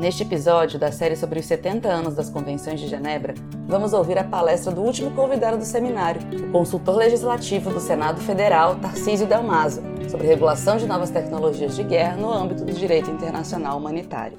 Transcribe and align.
Neste 0.00 0.22
episódio 0.22 0.78
da 0.78 0.90
série 0.90 1.14
sobre 1.14 1.40
os 1.40 1.44
70 1.44 1.86
anos 1.86 2.14
das 2.14 2.30
Convenções 2.30 2.80
de 2.80 2.88
Genebra, 2.88 3.34
vamos 3.66 3.92
ouvir 3.92 4.16
a 4.16 4.24
palestra 4.24 4.72
do 4.72 4.80
último 4.80 5.10
convidado 5.10 5.58
do 5.58 5.64
seminário, 5.66 6.22
o 6.42 6.50
consultor 6.50 6.96
legislativo 6.96 7.68
do 7.68 7.78
Senado 7.78 8.18
Federal, 8.18 8.76
Tarcísio 8.76 9.26
Delmaso, 9.26 9.82
sobre 10.10 10.26
regulação 10.26 10.78
de 10.78 10.86
novas 10.86 11.10
tecnologias 11.10 11.76
de 11.76 11.82
guerra 11.84 12.16
no 12.16 12.32
âmbito 12.32 12.64
do 12.64 12.72
direito 12.72 13.10
internacional 13.10 13.76
humanitário. 13.76 14.38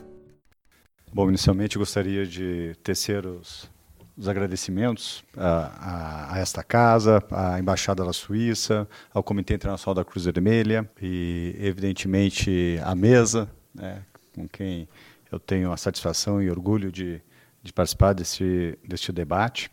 Bom, 1.14 1.30
inicialmente 1.30 1.78
gostaria 1.78 2.26
de 2.26 2.76
tecer 2.82 3.24
os, 3.28 3.70
os 4.18 4.28
agradecimentos 4.28 5.24
a, 5.38 6.30
a, 6.32 6.34
a, 6.38 6.40
esta 6.40 6.64
casa, 6.64 7.24
à 7.30 7.60
Embaixada 7.60 8.04
da 8.04 8.14
Suíça, 8.14 8.88
ao 9.14 9.22
Comitê 9.22 9.54
Internacional 9.54 9.94
da 9.94 10.04
Cruz 10.04 10.26
Vermelha 10.26 10.90
e, 11.00 11.56
evidentemente, 11.60 12.80
à 12.84 12.96
mesa, 12.96 13.48
né, 13.76 14.02
com 14.34 14.48
quem 14.48 14.88
eu 15.32 15.40
tenho 15.40 15.72
a 15.72 15.78
satisfação 15.78 16.42
e 16.42 16.50
orgulho 16.50 16.92
de, 16.92 17.22
de 17.64 17.72
participar 17.72 18.14
desse, 18.14 18.78
deste 18.86 19.12
debate. 19.12 19.72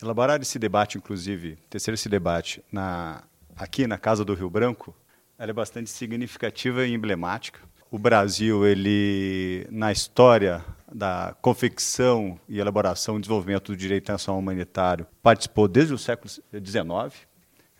Elaborar 0.00 0.40
esse 0.40 0.58
debate, 0.58 0.96
inclusive, 0.96 1.58
tecer 1.68 1.92
esse 1.92 2.08
debate 2.08 2.62
na, 2.72 3.24
aqui 3.56 3.86
na 3.86 3.98
Casa 3.98 4.24
do 4.24 4.34
Rio 4.34 4.48
Branco, 4.48 4.94
ela 5.36 5.50
é 5.50 5.54
bastante 5.54 5.90
significativa 5.90 6.86
e 6.86 6.94
emblemática. 6.94 7.60
O 7.90 7.98
Brasil, 7.98 8.64
ele, 8.64 9.66
na 9.70 9.90
história 9.90 10.64
da 10.92 11.34
confecção 11.42 12.38
e 12.48 12.60
elaboração 12.60 13.16
e 13.16 13.20
desenvolvimento 13.20 13.72
do 13.72 13.76
direito 13.76 14.04
internacional 14.04 14.38
humanitário, 14.38 15.06
participou 15.22 15.66
desde 15.66 15.92
o 15.92 15.98
século 15.98 16.30
XIX. 16.30 17.26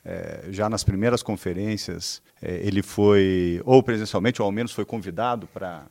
É, 0.05 0.47
já 0.51 0.69
nas 0.69 0.83
primeiras 0.83 1.23
conferências, 1.23 2.23
é, 2.43 2.57
ele 2.67 2.83
foi, 2.83 3.61
ou 3.65 3.83
presencialmente, 3.83 4.43
ou 4.43 4.47
ao 4.47 4.53
menos 4.53 4.73
foi 4.73 4.85
convidado 4.85 5.47
para 5.47 5.87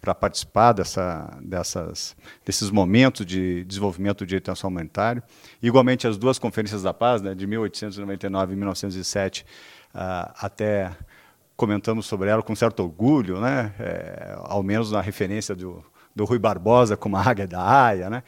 para 0.00 0.14
participar 0.14 0.72
dessa, 0.72 1.38
dessas, 1.42 2.16
desses 2.44 2.70
momentos 2.70 3.26
de 3.26 3.64
desenvolvimento 3.64 4.18
do 4.18 4.26
direito 4.26 4.44
internacional 4.44 4.70
humanitário. 4.70 5.22
Igualmente, 5.62 6.06
as 6.06 6.16
duas 6.16 6.38
conferências 6.38 6.82
da 6.82 6.94
paz, 6.94 7.20
né, 7.20 7.34
de 7.34 7.46
1899 7.46 8.52
e 8.52 8.56
1907, 8.56 9.42
uh, 9.42 9.46
ah, 9.94 10.34
até 10.40 10.92
comentamos 11.56 12.06
sobre 12.06 12.30
ela 12.30 12.42
com 12.42 12.54
certo 12.54 12.80
orgulho, 12.80 13.40
né, 13.40 13.74
é, 13.80 14.36
ao 14.44 14.62
menos 14.62 14.92
na 14.92 15.00
referência 15.00 15.56
do, 15.56 15.84
do 16.14 16.24
Rui 16.24 16.38
Barbosa 16.38 16.96
como 16.96 17.16
a 17.16 17.28
águia 17.28 17.48
da 17.48 17.60
Haia. 17.60 18.08
Né, 18.08 18.22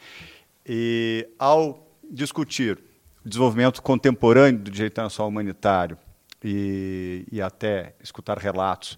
e 0.65 1.27
ao 1.39 1.87
discutir 2.09 2.77
o 3.25 3.29
desenvolvimento 3.29 3.81
contemporâneo 3.81 4.59
do 4.59 4.69
direito 4.69 4.93
internacional 4.93 5.29
humanitário 5.29 5.97
e, 6.43 7.25
e 7.31 7.41
até 7.41 7.95
escutar 8.03 8.37
relatos 8.37 8.97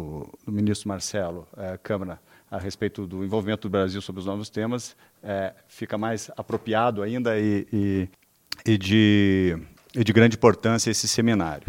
do, 0.00 0.38
do 0.46 0.52
ministro 0.52 0.88
Marcelo 0.88 1.46
é, 1.56 1.78
Câmara 1.78 2.20
a 2.50 2.58
respeito 2.58 3.06
do 3.06 3.24
envolvimento 3.24 3.68
do 3.68 3.70
Brasil 3.70 4.02
sobre 4.02 4.20
os 4.20 4.26
novos 4.26 4.50
temas, 4.50 4.96
é, 5.22 5.54
fica 5.68 5.96
mais 5.96 6.30
apropriado 6.36 7.02
ainda 7.02 7.38
e, 7.38 7.66
e, 7.72 8.08
e, 8.66 8.76
de, 8.76 9.56
e 9.94 10.02
de 10.02 10.12
grande 10.12 10.36
importância 10.36 10.90
esse 10.90 11.06
seminário. 11.06 11.68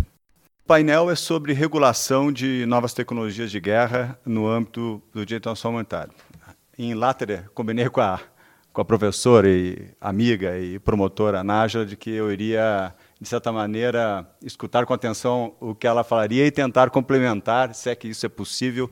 O 0.64 0.68
painel 0.68 1.12
é 1.12 1.16
sobre 1.16 1.54
regulação 1.54 2.32
de 2.32 2.66
novas 2.66 2.94
tecnologias 2.94 3.52
de 3.52 3.60
guerra 3.60 4.20
no 4.26 4.48
âmbito 4.48 5.02
do 5.14 5.26
direito 5.26 5.44
internacional 5.44 5.73
humanitário. 5.73 6.14
Em 6.78 6.95
Latere, 6.95 7.42
combinei 7.54 7.88
com 7.90 8.02
a, 8.02 8.20
com 8.73 8.82
a 8.82 8.86
professora 8.86 9.48
e 9.48 9.90
amiga 10.00 10.58
e 10.58 10.80
promotora 10.80 11.44
Nájila 11.44 11.86
de 11.86 11.95
que 11.95 12.10
eu 12.10 12.32
iria 12.32 12.95
de 13.22 13.30
certa 13.30 13.52
maneira, 13.52 14.27
escutar 14.41 14.83
com 14.88 14.95
atenção 14.95 15.53
o 15.59 15.75
que 15.75 15.86
ela 15.86 16.03
falaria 16.03 16.44
e 16.47 16.50
tentar 16.50 16.89
complementar, 16.89 17.75
se 17.75 17.88
é 17.88 17.95
que 17.95 18.08
isso 18.08 18.25
é 18.25 18.30
possível, 18.30 18.89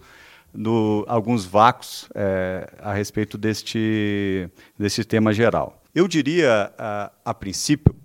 no, 0.54 1.04
alguns 1.08 1.46
vácuos 1.46 2.08
é, 2.14 2.72
a 2.80 2.94
respeito 2.94 3.40
deste, 3.40 4.48
deste 4.78 5.04
tema 5.04 5.34
geral. 5.34 5.82
Eu 5.96 6.08
diria, 6.08 6.72
a, 6.78 7.12
a 7.26 7.34
princípio, 7.34 7.96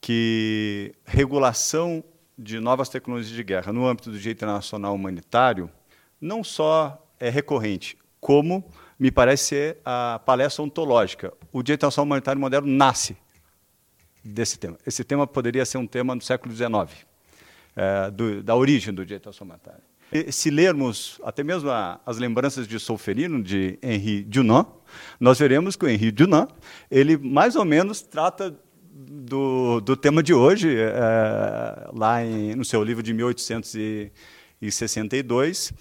que 0.00 0.94
regulação 1.04 2.02
de 2.38 2.58
novas 2.58 2.88
tecnologias 2.88 3.36
de 3.36 3.44
guerra 3.44 3.70
no 3.70 3.86
âmbito 3.86 4.10
do 4.10 4.18
direito 4.18 4.38
internacional 4.38 4.94
humanitário 4.94 5.70
não 6.18 6.42
só 6.42 7.06
é 7.18 7.28
recorrente, 7.28 7.98
como 8.18 8.64
me 8.98 9.10
parece 9.10 9.44
ser 9.44 9.78
a 9.84 10.20
palestra 10.24 10.62
ontológica. 10.62 11.34
O 11.52 11.62
direito 11.62 11.80
internacional 11.80 12.06
humanitário 12.06 12.40
moderno 12.40 12.68
nasce 12.68 13.14
desse 14.24 14.58
tema. 14.58 14.76
Esse 14.86 15.04
tema 15.04 15.26
poderia 15.26 15.64
ser 15.64 15.78
um 15.78 15.86
tema 15.86 16.14
do 16.16 16.22
século 16.22 16.54
XIX, 16.54 16.70
é, 17.76 18.10
do, 18.10 18.42
da 18.42 18.54
origem 18.54 18.92
do 18.92 19.02
direito 19.04 19.30
humanitário. 19.40 19.80
E, 20.12 20.30
se 20.32 20.50
lermos 20.50 21.20
até 21.24 21.44
mesmo 21.44 21.70
a, 21.70 22.00
as 22.04 22.18
lembranças 22.18 22.66
de 22.66 22.78
Solferino, 22.78 23.42
de 23.42 23.78
Henri 23.82 24.22
Dunant, 24.24 24.66
nós 25.18 25.38
veremos 25.38 25.76
que 25.76 25.84
o 25.84 25.88
Henri 25.88 26.10
Dunant, 26.10 26.50
ele 26.90 27.16
mais 27.16 27.56
ou 27.56 27.64
menos 27.64 28.02
trata 28.02 28.54
do, 28.92 29.80
do 29.80 29.96
tema 29.96 30.22
de 30.22 30.34
hoje, 30.34 30.76
é, 30.76 31.88
lá 31.92 32.22
em, 32.24 32.54
no 32.54 32.64
seu 32.64 32.84
livro 32.84 33.02
de 33.02 33.14
1862, 33.14 35.72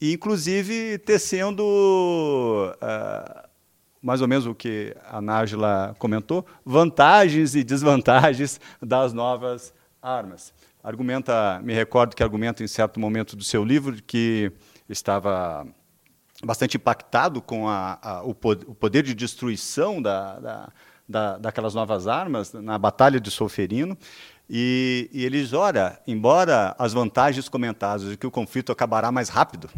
e 0.00 0.12
inclusive 0.12 0.98
tecendo 0.98 1.62
uh, 1.62 3.45
mais 4.02 4.20
ou 4.20 4.28
menos 4.28 4.46
o 4.46 4.54
que 4.54 4.94
a 5.08 5.20
Nájila 5.20 5.94
comentou, 5.98 6.44
vantagens 6.64 7.54
e 7.54 7.64
desvantagens 7.64 8.60
das 8.80 9.12
novas 9.12 9.72
armas. 10.00 10.52
Argumenta, 10.82 11.60
me 11.64 11.74
recordo 11.74 12.14
que 12.14 12.22
argumenta 12.22 12.62
em 12.62 12.68
certo 12.68 13.00
momento 13.00 13.34
do 13.34 13.42
seu 13.42 13.64
livro 13.64 14.00
que 14.02 14.52
estava 14.88 15.66
bastante 16.44 16.76
impactado 16.76 17.40
com 17.40 17.68
a, 17.68 17.98
a, 18.00 18.22
o, 18.22 18.34
poder 18.34 19.02
de 19.02 19.14
destruição 19.14 20.00
da, 20.00 20.38
da, 20.38 20.72
da, 21.08 21.38
daquelas 21.38 21.74
novas 21.74 22.06
armas 22.06 22.52
na 22.52 22.78
Batalha 22.78 23.18
de 23.18 23.30
Solferino. 23.30 23.96
E, 24.48 25.10
e 25.12 25.24
eles, 25.24 25.52
ora, 25.52 26.00
embora 26.06 26.76
as 26.78 26.92
vantagens 26.92 27.48
comentadas 27.48 28.10
de 28.10 28.16
que 28.16 28.26
o 28.26 28.30
conflito 28.30 28.70
acabará 28.70 29.10
mais 29.10 29.28
rápido, 29.28 29.68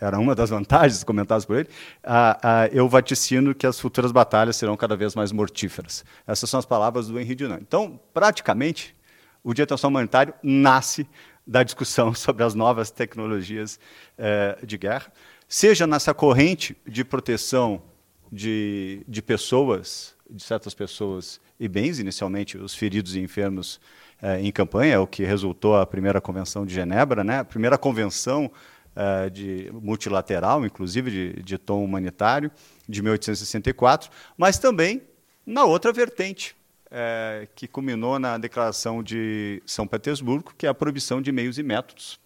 era 0.00 0.18
uma 0.18 0.34
das 0.34 0.50
vantagens 0.50 1.04
comentadas 1.04 1.44
por 1.44 1.58
ele, 1.58 1.68
ah, 2.02 2.38
ah, 2.42 2.68
eu 2.72 2.88
vaticino 2.88 3.54
que 3.54 3.66
as 3.66 3.78
futuras 3.78 4.10
batalhas 4.10 4.56
serão 4.56 4.76
cada 4.76 4.96
vez 4.96 5.14
mais 5.14 5.30
mortíferas. 5.32 6.04
Essas 6.26 6.48
são 6.48 6.58
as 6.58 6.66
palavras 6.66 7.08
do 7.08 7.20
Henri 7.20 7.34
Dunant. 7.34 7.60
Então, 7.60 8.00
praticamente, 8.14 8.96
o 9.44 9.52
Dia 9.52 9.64
Internacional 9.64 9.90
Humanitário 9.90 10.34
nasce 10.42 11.06
da 11.46 11.62
discussão 11.62 12.12
sobre 12.14 12.44
as 12.44 12.54
novas 12.54 12.90
tecnologias 12.90 13.78
eh, 14.16 14.58
de 14.62 14.78
guerra, 14.78 15.12
seja 15.48 15.86
nessa 15.86 16.14
corrente 16.14 16.76
de 16.86 17.04
proteção 17.04 17.82
de, 18.30 19.02
de 19.08 19.20
pessoas, 19.20 20.14
de 20.30 20.42
certas 20.42 20.74
pessoas 20.74 21.40
e 21.58 21.66
bens, 21.66 21.98
inicialmente 21.98 22.56
os 22.56 22.74
feridos 22.74 23.16
e 23.16 23.20
enfermos 23.20 23.80
eh, 24.22 24.40
em 24.40 24.52
campanha, 24.52 24.94
é 24.94 24.98
o 24.98 25.06
que 25.06 25.24
resultou 25.24 25.76
a 25.76 25.84
primeira 25.84 26.20
convenção 26.20 26.64
de 26.64 26.72
Genebra, 26.72 27.24
né? 27.24 27.40
a 27.40 27.44
primeira 27.44 27.76
convenção 27.76 28.50
uh, 28.96 29.30
de 29.30 29.70
multilateral, 29.72 30.64
inclusive 30.64 31.10
de, 31.10 31.42
de 31.42 31.58
tom 31.58 31.84
humanitário, 31.84 32.50
de 32.88 33.02
1864, 33.02 34.10
mas 34.36 34.58
também 34.58 35.02
na 35.46 35.64
outra 35.64 35.92
vertente, 35.92 36.56
uh, 36.86 37.48
que 37.54 37.66
culminou 37.66 38.18
na 38.18 38.38
Declaração 38.38 39.02
de 39.02 39.62
São 39.66 39.86
Petersburgo, 39.86 40.54
que 40.56 40.66
é 40.66 40.68
a 40.68 40.74
proibição 40.74 41.20
de 41.20 41.32
meios 41.32 41.58
e 41.58 41.62
métodos. 41.62 42.20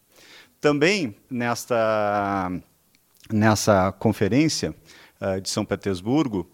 Também 0.61 1.17
nesta, 1.31 2.51
nessa 3.31 3.93
conferência 3.93 4.75
uh, 5.21 5.41
de 5.41 5.49
São 5.49 5.65
Petersburgo, 5.65 6.49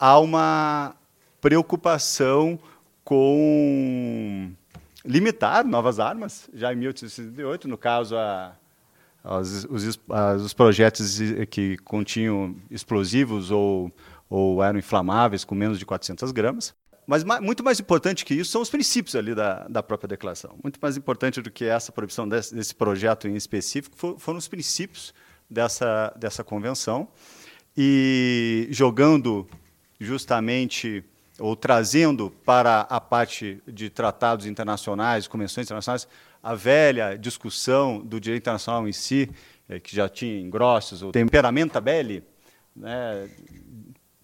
há 0.00 0.18
uma 0.18 0.96
preocupação 1.40 2.58
com 3.04 4.50
limitar 5.04 5.64
novas 5.64 6.00
armas, 6.00 6.48
já 6.52 6.72
em 6.72 6.76
1868, 6.76 7.68
no 7.68 7.78
caso 7.78 8.16
a 8.16 8.56
os, 9.24 9.64
os, 9.64 9.98
os 10.42 10.52
projetos 10.52 11.18
que 11.50 11.78
continham 11.78 12.54
explosivos 12.70 13.50
ou, 13.50 13.90
ou 14.28 14.62
eram 14.62 14.78
inflamáveis 14.78 15.44
com 15.44 15.54
menos 15.54 15.78
de 15.78 15.86
400 15.86 16.30
gramas. 16.30 16.74
Mas 17.06 17.22
muito 17.22 17.62
mais 17.62 17.78
importante 17.78 18.24
que 18.24 18.34
isso 18.34 18.50
são 18.50 18.62
os 18.62 18.70
princípios 18.70 19.14
ali 19.14 19.34
da, 19.34 19.66
da 19.68 19.82
própria 19.82 20.08
declaração. 20.08 20.56
Muito 20.62 20.78
mais 20.80 20.96
importante 20.96 21.40
do 21.42 21.50
que 21.50 21.64
essa 21.64 21.92
proibição 21.92 22.26
desse, 22.26 22.54
desse 22.54 22.74
projeto 22.74 23.28
em 23.28 23.36
específico 23.36 23.94
for, 23.96 24.18
foram 24.18 24.38
os 24.38 24.48
princípios 24.48 25.12
dessa, 25.48 26.14
dessa 26.16 26.42
convenção. 26.42 27.08
E 27.76 28.68
jogando 28.70 29.46
justamente 30.00 31.04
ou 31.38 31.56
trazendo 31.56 32.30
para 32.44 32.82
a 32.82 33.00
parte 33.00 33.60
de 33.66 33.90
tratados 33.90 34.46
internacionais, 34.46 35.26
convenções 35.26 35.66
internacionais, 35.66 36.06
a 36.44 36.54
velha 36.54 37.16
discussão 37.16 38.00
do 38.00 38.20
direito 38.20 38.42
internacional 38.42 38.86
em 38.86 38.92
si, 38.92 39.30
é, 39.66 39.80
que 39.80 39.96
já 39.96 40.10
tinha 40.10 40.38
engrossos, 40.38 41.02
o 41.02 41.10
temperamento 41.10 41.80
belli, 41.80 42.22
né, 42.76 43.30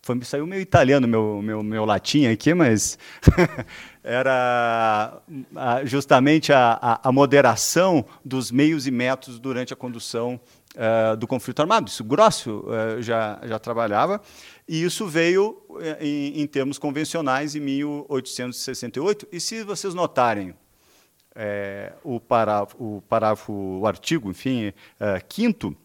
foi, 0.03 0.23
saiu 0.23 0.47
meio 0.47 0.61
italiano 0.61 1.09
meu, 1.09 1.41
meu, 1.41 1.63
meu 1.63 1.85
latim 1.87 2.27
aqui, 2.27 2.53
mas 2.53 2.99
era 4.05 5.23
justamente 5.85 6.53
a, 6.53 6.79
a, 6.81 7.09
a, 7.09 7.13
moderação 7.13 8.05
dos 8.23 8.51
meios 8.51 8.87
e 8.87 8.91
métodos 8.91 9.39
durante 9.39 9.73
a 9.73 9.77
condução 9.77 10.39
uh, 10.75 11.17
do 11.17 11.27
conflito 11.27 11.61
armado. 11.61 11.89
Isso 11.89 12.05
Grosso 12.05 12.67
uh, 12.67 13.01
já, 13.01 13.41
já 13.45 13.59
trabalhava, 13.59 14.21
e 14.69 14.83
isso 14.83 15.07
veio 15.07 15.63
em, 16.01 16.43
em, 16.43 16.47
termos 16.47 16.77
convencionais 16.77 17.55
em 17.55 17.61
1868. 17.61 19.27
E 19.33 19.41
se 19.41 19.63
vocês 19.65 19.95
notarem 19.95 20.55
é, 21.35 21.93
o, 22.03 22.19
parágrafo, 22.21 22.77
o 22.79 23.03
parágrafo, 23.03 23.53
o 23.53 23.87
artigo, 23.87 24.31
enfim, 24.31 24.73
quinto, 25.29 25.77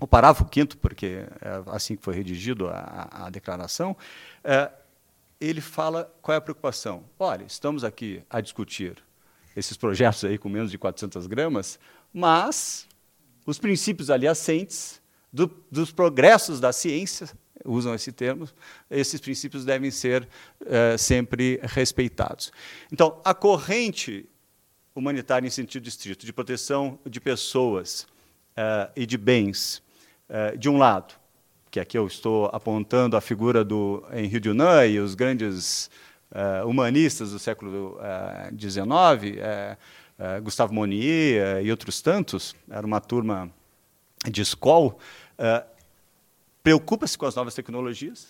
o 0.00 0.06
parágrafo 0.06 0.44
quinto, 0.46 0.76
porque 0.78 1.24
é 1.40 1.62
assim 1.66 1.96
que 1.96 2.02
foi 2.02 2.14
redigido 2.14 2.68
a, 2.68 3.26
a 3.26 3.30
declaração, 3.30 3.96
ele 5.40 5.60
fala 5.60 6.12
qual 6.22 6.34
é 6.34 6.38
a 6.38 6.40
preocupação. 6.40 7.04
Olha, 7.18 7.44
estamos 7.44 7.84
aqui 7.84 8.22
a 8.28 8.40
discutir 8.40 8.96
esses 9.56 9.76
projetos 9.76 10.24
aí 10.24 10.36
com 10.36 10.48
menos 10.48 10.70
de 10.70 10.78
400 10.78 11.26
gramas, 11.26 11.78
mas 12.12 12.86
os 13.46 13.58
princípios 13.58 14.10
aliacentes 14.10 15.00
do, 15.32 15.50
dos 15.70 15.90
progressos 15.90 16.60
da 16.60 16.72
ciência, 16.72 17.28
usam 17.64 17.94
esse 17.94 18.12
termo, 18.12 18.48
esses 18.90 19.20
princípios 19.20 19.64
devem 19.64 19.90
ser 19.90 20.28
uh, 20.62 20.98
sempre 20.98 21.58
respeitados. 21.62 22.52
Então, 22.92 23.20
a 23.24 23.34
corrente 23.34 24.28
humanitária 24.96 25.46
em 25.46 25.50
sentido 25.50 25.86
estrito, 25.86 26.24
de 26.24 26.32
proteção 26.32 26.98
de 27.04 27.20
pessoas 27.20 28.06
uh, 28.56 28.90
e 28.96 29.04
de 29.04 29.18
bens, 29.18 29.82
uh, 30.30 30.56
de 30.56 30.70
um 30.70 30.78
lado, 30.78 31.14
que 31.70 31.78
aqui 31.78 31.98
eu 31.98 32.06
estou 32.06 32.46
apontando 32.46 33.14
a 33.14 33.20
figura 33.20 33.62
do 33.62 34.02
Henri 34.10 34.40
Dunant 34.40 34.88
e 34.88 34.98
os 34.98 35.14
grandes 35.14 35.90
uh, 36.32 36.66
humanistas 36.66 37.32
do 37.32 37.38
século 37.38 37.98
XIX, 38.58 39.76
Gustavo 40.42 40.72
Monnier 40.72 41.62
e 41.62 41.70
outros 41.70 42.00
tantos, 42.00 42.56
era 42.70 42.86
uma 42.86 43.02
turma 43.02 43.50
de 44.24 44.40
escola, 44.40 44.96
preocupa-se 46.62 47.18
com 47.18 47.26
as 47.26 47.34
novas 47.34 47.54
tecnologias 47.54 48.28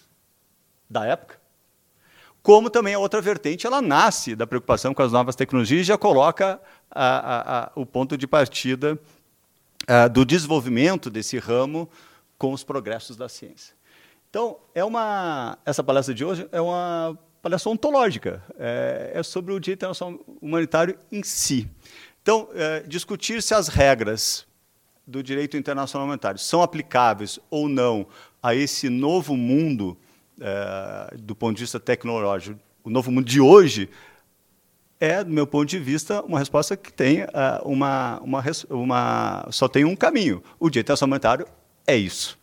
da 0.91 1.07
época, 1.07 1.39
como 2.47 2.71
também 2.71 2.95
a 2.95 2.99
outra 3.01 3.21
vertente, 3.21 3.67
ela 3.67 3.83
nasce 3.83 4.37
da 4.37 4.47
preocupação 4.47 4.95
com 4.95 5.03
as 5.03 5.11
novas 5.11 5.35
tecnologias 5.35 5.81
e 5.81 5.83
já 5.85 5.99
coloca 5.99 6.61
a, 6.89 7.07
a, 7.17 7.65
a, 7.65 7.73
o 7.75 7.85
ponto 7.85 8.17
de 8.17 8.25
partida 8.25 8.97
do 10.13 10.25
desenvolvimento 10.25 11.11
desse 11.11 11.39
ramo 11.39 11.91
com 12.39 12.53
os 12.53 12.63
progressos 12.63 13.17
da 13.17 13.29
ciência. 13.29 13.75
Então, 14.31 14.59
é 14.77 14.85
uma, 14.85 15.59
essa 15.67 15.83
palestra 15.83 16.15
de 16.15 16.25
hoje 16.25 16.49
é 16.53 16.61
uma 16.61 17.19
palestra 17.43 17.69
ontológica, 17.69 18.41
é, 18.57 19.11
é 19.13 19.23
sobre 19.25 19.53
o 19.53 19.59
Dia 19.59 19.75
Internacional 19.75 20.21
Humanitário 20.41 20.97
em 21.11 21.25
si. 21.25 21.69
Então, 22.23 22.49
é, 22.55 22.85
discutir 22.87 23.43
se 23.43 23.55
as 23.55 23.67
regras 23.67 24.47
do 25.05 25.21
direito 25.21 25.57
internacional 25.57 26.07
humanitário 26.07 26.39
são 26.39 26.63
aplicáveis 26.63 27.41
ou 27.51 27.69
não 27.69 28.07
a 28.41 28.55
esse 28.55 28.89
novo 28.89 29.37
mundo 29.37 29.99
é, 30.41 31.17
do 31.17 31.35
ponto 31.35 31.57
de 31.57 31.63
vista 31.63 31.81
tecnológico, 31.81 32.59
o 32.85 32.91
novo 32.91 33.11
mundo 33.11 33.27
de 33.27 33.41
hoje, 33.41 33.89
é, 35.01 35.23
do 35.23 35.31
meu 35.31 35.47
ponto 35.47 35.69
de 35.69 35.79
vista, 35.79 36.23
uma 36.23 36.39
resposta 36.39 36.77
que 36.77 36.93
tem 36.93 37.23
uh, 37.23 37.27
uma, 37.65 38.21
uma, 38.21 38.43
uma, 38.71 39.49
só 39.51 39.69
tem 39.69 39.85
um 39.85 39.97
caminho. 39.97 40.43
O 40.59 40.71
direito 40.71 40.93
humanitário 41.05 41.47
é 41.87 41.97
isso. 41.97 42.39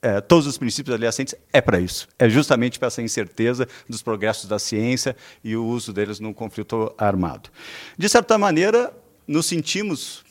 É, 0.00 0.20
todos 0.20 0.46
os 0.46 0.56
princípios 0.56 0.94
aliacentes 0.94 1.34
é 1.52 1.60
para 1.60 1.80
isso. 1.80 2.08
É 2.18 2.28
justamente 2.28 2.78
para 2.78 2.86
essa 2.86 3.02
incerteza 3.02 3.68
dos 3.88 4.00
progressos 4.00 4.48
da 4.48 4.58
ciência 4.58 5.16
e 5.42 5.56
o 5.56 5.64
uso 5.64 5.92
deles 5.92 6.20
num 6.20 6.32
conflito 6.32 6.94
armado. 6.96 7.50
De 7.96 8.08
certa 8.08 8.38
maneira, 8.38 8.92
nos 9.26 9.46
sentimos, 9.46 10.24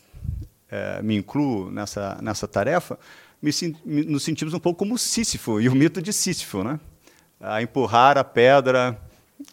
é, 0.70 1.02
me 1.02 1.18
incluo 1.18 1.70
nessa, 1.70 2.18
nessa 2.22 2.48
tarefa, 2.48 2.98
me, 3.42 3.52
nos 3.86 4.24
sentimos 4.24 4.54
um 4.54 4.60
pouco 4.60 4.80
como 4.80 4.98
Sísifo 4.98 5.62
e 5.62 5.70
o 5.70 5.76
mito 5.76 6.02
de 6.02 6.12
Sísifo, 6.12 6.64
né? 6.64 6.80
a 7.40 7.62
empurrar 7.62 8.18
a 8.18 8.24
pedra, 8.24 9.00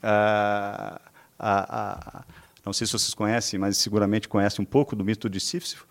a, 0.03 1.01
a, 1.39 2.19
a, 2.19 2.25
não 2.65 2.73
sei 2.73 2.87
se 2.87 2.93
vocês 2.93 3.15
conhecem, 3.15 3.59
mas 3.59 3.77
seguramente 3.77 4.29
conhecem 4.29 4.63
um 4.63 4.67
pouco 4.67 4.97
do 4.97 5.05
mito 5.05 5.29
de 5.29 5.39
Sísifo, 5.39 5.87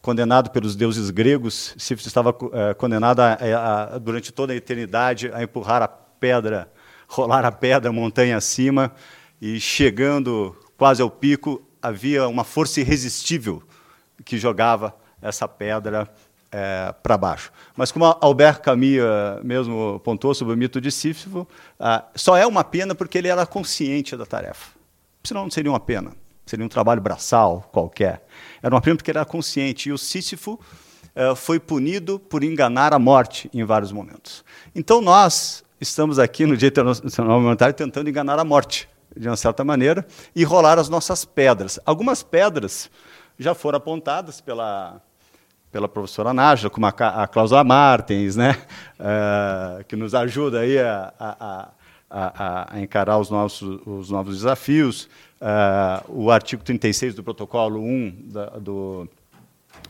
condenado 0.00 0.50
pelos 0.50 0.76
deuses 0.76 1.10
gregos, 1.10 1.74
Sífilis 1.76 2.06
estava 2.06 2.30
uh, 2.30 2.74
condenado 2.76 3.20
a, 3.20 3.94
a, 3.94 3.98
durante 3.98 4.32
toda 4.32 4.52
a 4.52 4.56
eternidade 4.56 5.30
a 5.32 5.42
empurrar 5.42 5.82
a 5.82 5.88
pedra, 5.88 6.70
rolar 7.08 7.44
a 7.44 7.50
pedra 7.50 7.92
montanha 7.92 8.36
acima, 8.36 8.92
e 9.40 9.58
chegando 9.58 10.56
quase 10.76 11.02
ao 11.02 11.10
pico, 11.10 11.66
havia 11.80 12.28
uma 12.28 12.44
força 12.44 12.80
irresistível 12.80 13.62
que 14.24 14.38
jogava 14.38 14.94
essa 15.20 15.48
pedra 15.48 16.08
é, 16.52 16.94
para 17.02 17.16
baixo. 17.16 17.50
Mas 17.74 17.90
como 17.90 18.04
Albert 18.20 18.60
Camus 18.60 18.98
uh, 18.98 19.44
mesmo 19.44 20.00
pontuou 20.04 20.34
sobre 20.34 20.54
o 20.54 20.56
mito 20.56 20.80
de 20.80 20.92
Sísifo, 20.92 21.48
só 22.14 22.36
é 22.36 22.46
uma 22.46 22.62
pena 22.62 22.94
porque 22.94 23.18
ele 23.18 23.28
era 23.28 23.46
consciente 23.46 24.16
da 24.16 24.26
tarefa. 24.26 24.70
Senão 25.24 25.44
não 25.44 25.50
seria 25.50 25.70
uma 25.70 25.80
pena 25.80 26.12
seria 26.52 26.64
um 26.64 26.68
trabalho 26.68 27.00
braçal 27.00 27.68
qualquer. 27.72 28.26
Era 28.62 28.74
uma 28.74 28.80
prima 28.80 28.96
porque 28.96 29.10
era 29.10 29.24
consciente. 29.24 29.88
E 29.88 29.92
o 29.92 29.98
Sísifo 29.98 30.60
uh, 31.16 31.34
foi 31.34 31.58
punido 31.58 32.18
por 32.18 32.44
enganar 32.44 32.92
a 32.92 32.98
morte 32.98 33.48
em 33.52 33.64
vários 33.64 33.92
momentos. 33.92 34.44
Então 34.74 35.00
nós 35.00 35.64
estamos 35.80 36.18
aqui 36.18 36.46
no 36.46 36.56
Dia 36.56 36.68
Internacional 36.68 37.38
Humanitário 37.38 37.74
tentando 37.74 38.08
enganar 38.08 38.38
a 38.38 38.44
morte, 38.44 38.88
de 39.16 39.28
uma 39.28 39.36
certa 39.36 39.64
maneira, 39.64 40.06
e 40.34 40.44
rolar 40.44 40.78
as 40.78 40.88
nossas 40.88 41.24
pedras. 41.24 41.78
Algumas 41.84 42.22
pedras 42.22 42.90
já 43.38 43.54
foram 43.54 43.78
apontadas 43.78 44.40
pela 44.40 45.00
pela 45.72 45.88
professora 45.88 46.32
Nájila, 46.32 46.70
como 46.70 46.86
a, 46.86 46.90
a 46.90 47.26
Cláusula 47.26 47.64
Martins, 47.64 48.36
né? 48.36 48.56
Uh, 49.00 49.82
que 49.88 49.96
nos 49.96 50.14
ajuda 50.14 50.60
aí 50.60 50.78
a, 50.78 51.12
a, 51.18 51.68
a, 52.08 52.74
a 52.76 52.80
encarar 52.80 53.18
os 53.18 53.30
novos, 53.30 53.62
os 53.62 54.10
novos 54.10 54.36
desafios 54.36 55.08
uh, 55.42 56.04
o 56.08 56.30
artigo 56.30 56.62
36 56.62 57.14
do 57.16 57.24
protocolo 57.24 57.80
1 57.82 58.28
da, 58.28 58.46
do, 58.50 59.08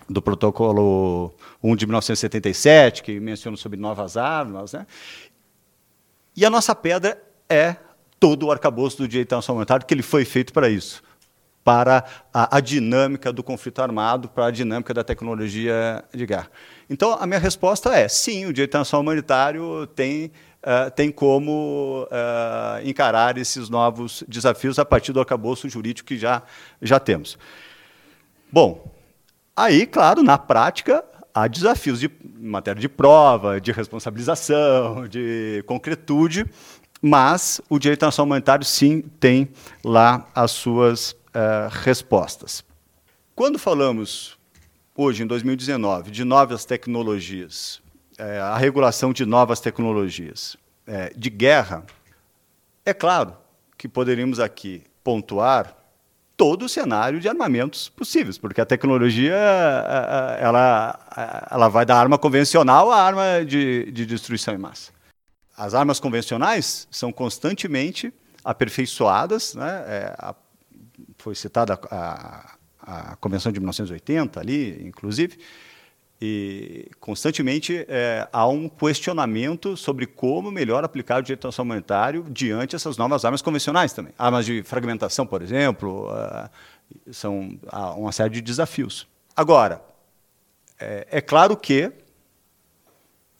do 0.08 0.22
protocolo 0.22 1.32
1 1.62 1.76
de 1.76 1.86
1977, 1.86 3.02
que 3.02 3.20
menciona 3.20 3.56
sobre 3.56 3.78
novas 3.78 4.16
armas. 4.16 4.72
Né? 4.72 4.86
E 6.34 6.44
a 6.44 6.50
nossa 6.50 6.74
pedra 6.74 7.22
é 7.48 7.76
todo 8.18 8.46
o 8.46 8.52
arcabouço 8.52 8.98
do 8.98 9.08
direito 9.08 9.34
humanitário, 9.48 9.84
que 9.84 9.92
ele 9.92 10.02
foi 10.02 10.24
feito 10.24 10.52
para 10.52 10.68
isso, 10.68 11.02
para 11.64 12.04
a, 12.32 12.56
a, 12.56 12.60
dinâmica 12.60 13.32
do 13.32 13.42
conflito 13.42 13.80
armado, 13.80 14.28
para 14.28 14.46
a 14.46 14.50
dinâmica 14.50 14.92
da 14.92 15.04
tecnologia 15.04 16.04
de 16.12 16.26
guerra. 16.26 16.48
Então, 16.90 17.16
a 17.20 17.26
minha 17.26 17.38
resposta 17.38 17.94
é 17.94 18.08
sim, 18.08 18.46
o 18.46 18.52
direito 18.52 18.70
internacional 18.70 19.02
humanitário 19.02 19.86
tem 19.88 20.32
uh, 20.62 20.90
tem 20.90 21.10
como 21.10 22.06
uh, 22.10 22.86
encarar 22.88 23.36
esses 23.38 23.68
novos 23.68 24.24
desafios 24.28 24.78
a 24.78 24.84
partir 24.84 25.12
do 25.12 25.20
arcabouço 25.20 25.68
jurídico 25.68 26.08
que 26.08 26.18
já, 26.18 26.42
já 26.80 26.98
temos. 26.98 27.38
Bom, 28.50 28.92
aí, 29.56 29.86
claro, 29.86 30.22
na 30.22 30.38
prática, 30.38 31.04
há 31.34 31.46
desafios 31.46 32.00
de 32.00 32.10
matéria 32.38 32.80
de 32.80 32.88
prova, 32.88 33.60
de 33.60 33.72
responsabilização, 33.72 35.08
de 35.08 35.62
concretude, 35.66 36.46
mas 37.00 37.60
o 37.68 37.78
direito 37.78 37.98
internacional 37.98 38.26
humanitário, 38.26 38.64
sim, 38.64 39.02
tem 39.18 39.48
lá 39.84 40.26
as 40.34 40.52
suas 40.52 41.16
uh, 41.34 41.68
respostas. 41.82 42.64
Quando 43.34 43.58
falamos, 43.58 44.38
hoje, 44.94 45.22
em 45.22 45.26
2019, 45.26 46.10
de 46.10 46.24
novas 46.24 46.64
tecnologias 46.64 47.82
é, 48.18 48.38
a 48.38 48.56
regulação 48.56 49.12
de 49.12 49.24
novas 49.24 49.60
tecnologias 49.60 50.56
é, 50.86 51.12
de 51.16 51.30
guerra, 51.30 51.84
é 52.84 52.92
claro 52.92 53.36
que 53.76 53.88
poderíamos 53.88 54.38
aqui 54.38 54.84
pontuar 55.02 55.76
todo 56.36 56.64
o 56.64 56.68
cenário 56.68 57.20
de 57.20 57.28
armamentos 57.28 57.88
possíveis, 57.88 58.38
porque 58.38 58.60
a 58.60 58.66
tecnologia 58.66 59.34
ela, 60.38 60.98
ela 61.50 61.68
vai 61.68 61.84
da 61.84 61.96
arma 61.96 62.18
convencional 62.18 62.90
à 62.90 63.00
arma 63.00 63.44
de, 63.44 63.90
de 63.92 64.06
destruição 64.06 64.54
em 64.54 64.58
massa. 64.58 64.92
As 65.56 65.74
armas 65.74 66.00
convencionais 66.00 66.88
são 66.90 67.12
constantemente 67.12 68.12
aperfeiçoadas, 68.44 69.54
né? 69.54 69.84
É, 69.86 70.14
a, 70.18 70.34
foi 71.22 71.36
citada 71.36 71.78
a, 71.88 72.56
a 72.80 73.16
Convenção 73.16 73.52
de 73.52 73.60
1980 73.60 74.40
ali, 74.40 74.84
inclusive, 74.84 75.38
e 76.20 76.90
constantemente 77.00 77.84
é, 77.88 78.28
há 78.32 78.46
um 78.46 78.68
questionamento 78.68 79.76
sobre 79.76 80.06
como 80.06 80.50
melhor 80.50 80.84
aplicar 80.84 81.20
o 81.20 81.22
direito 81.22 81.40
internacional 81.40 81.64
humanitário 81.64 82.26
diante 82.28 82.72
dessas 82.72 82.96
novas 82.96 83.24
armas 83.24 83.40
convencionais 83.40 83.92
também. 83.92 84.12
Armas 84.18 84.46
de 84.46 84.62
fragmentação, 84.64 85.26
por 85.26 85.42
exemplo, 85.42 86.08
uh, 86.10 86.48
são 87.12 87.58
há 87.68 87.92
uma 87.92 88.12
série 88.12 88.30
de 88.30 88.40
desafios. 88.40 89.06
Agora, 89.34 89.80
é, 90.78 91.06
é 91.10 91.20
claro 91.20 91.56
que 91.56 91.90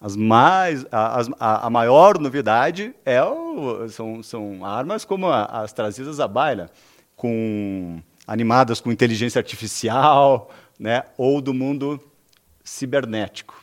as 0.00 0.16
mais, 0.16 0.84
a, 0.90 1.20
a, 1.38 1.66
a 1.66 1.70
maior 1.70 2.18
novidade 2.18 2.94
é 3.04 3.22
o, 3.22 3.88
são, 3.88 4.22
são 4.22 4.64
armas 4.64 5.04
como 5.04 5.28
a, 5.28 5.44
as 5.44 5.72
trazidas 5.72 6.18
à 6.18 6.26
baila, 6.26 6.68
com, 7.23 8.02
animadas 8.26 8.81
com 8.81 8.91
inteligência 8.91 9.38
artificial, 9.38 10.52
né, 10.76 11.05
ou 11.17 11.41
do 11.41 11.55
mundo 11.55 12.02
cibernético. 12.64 13.62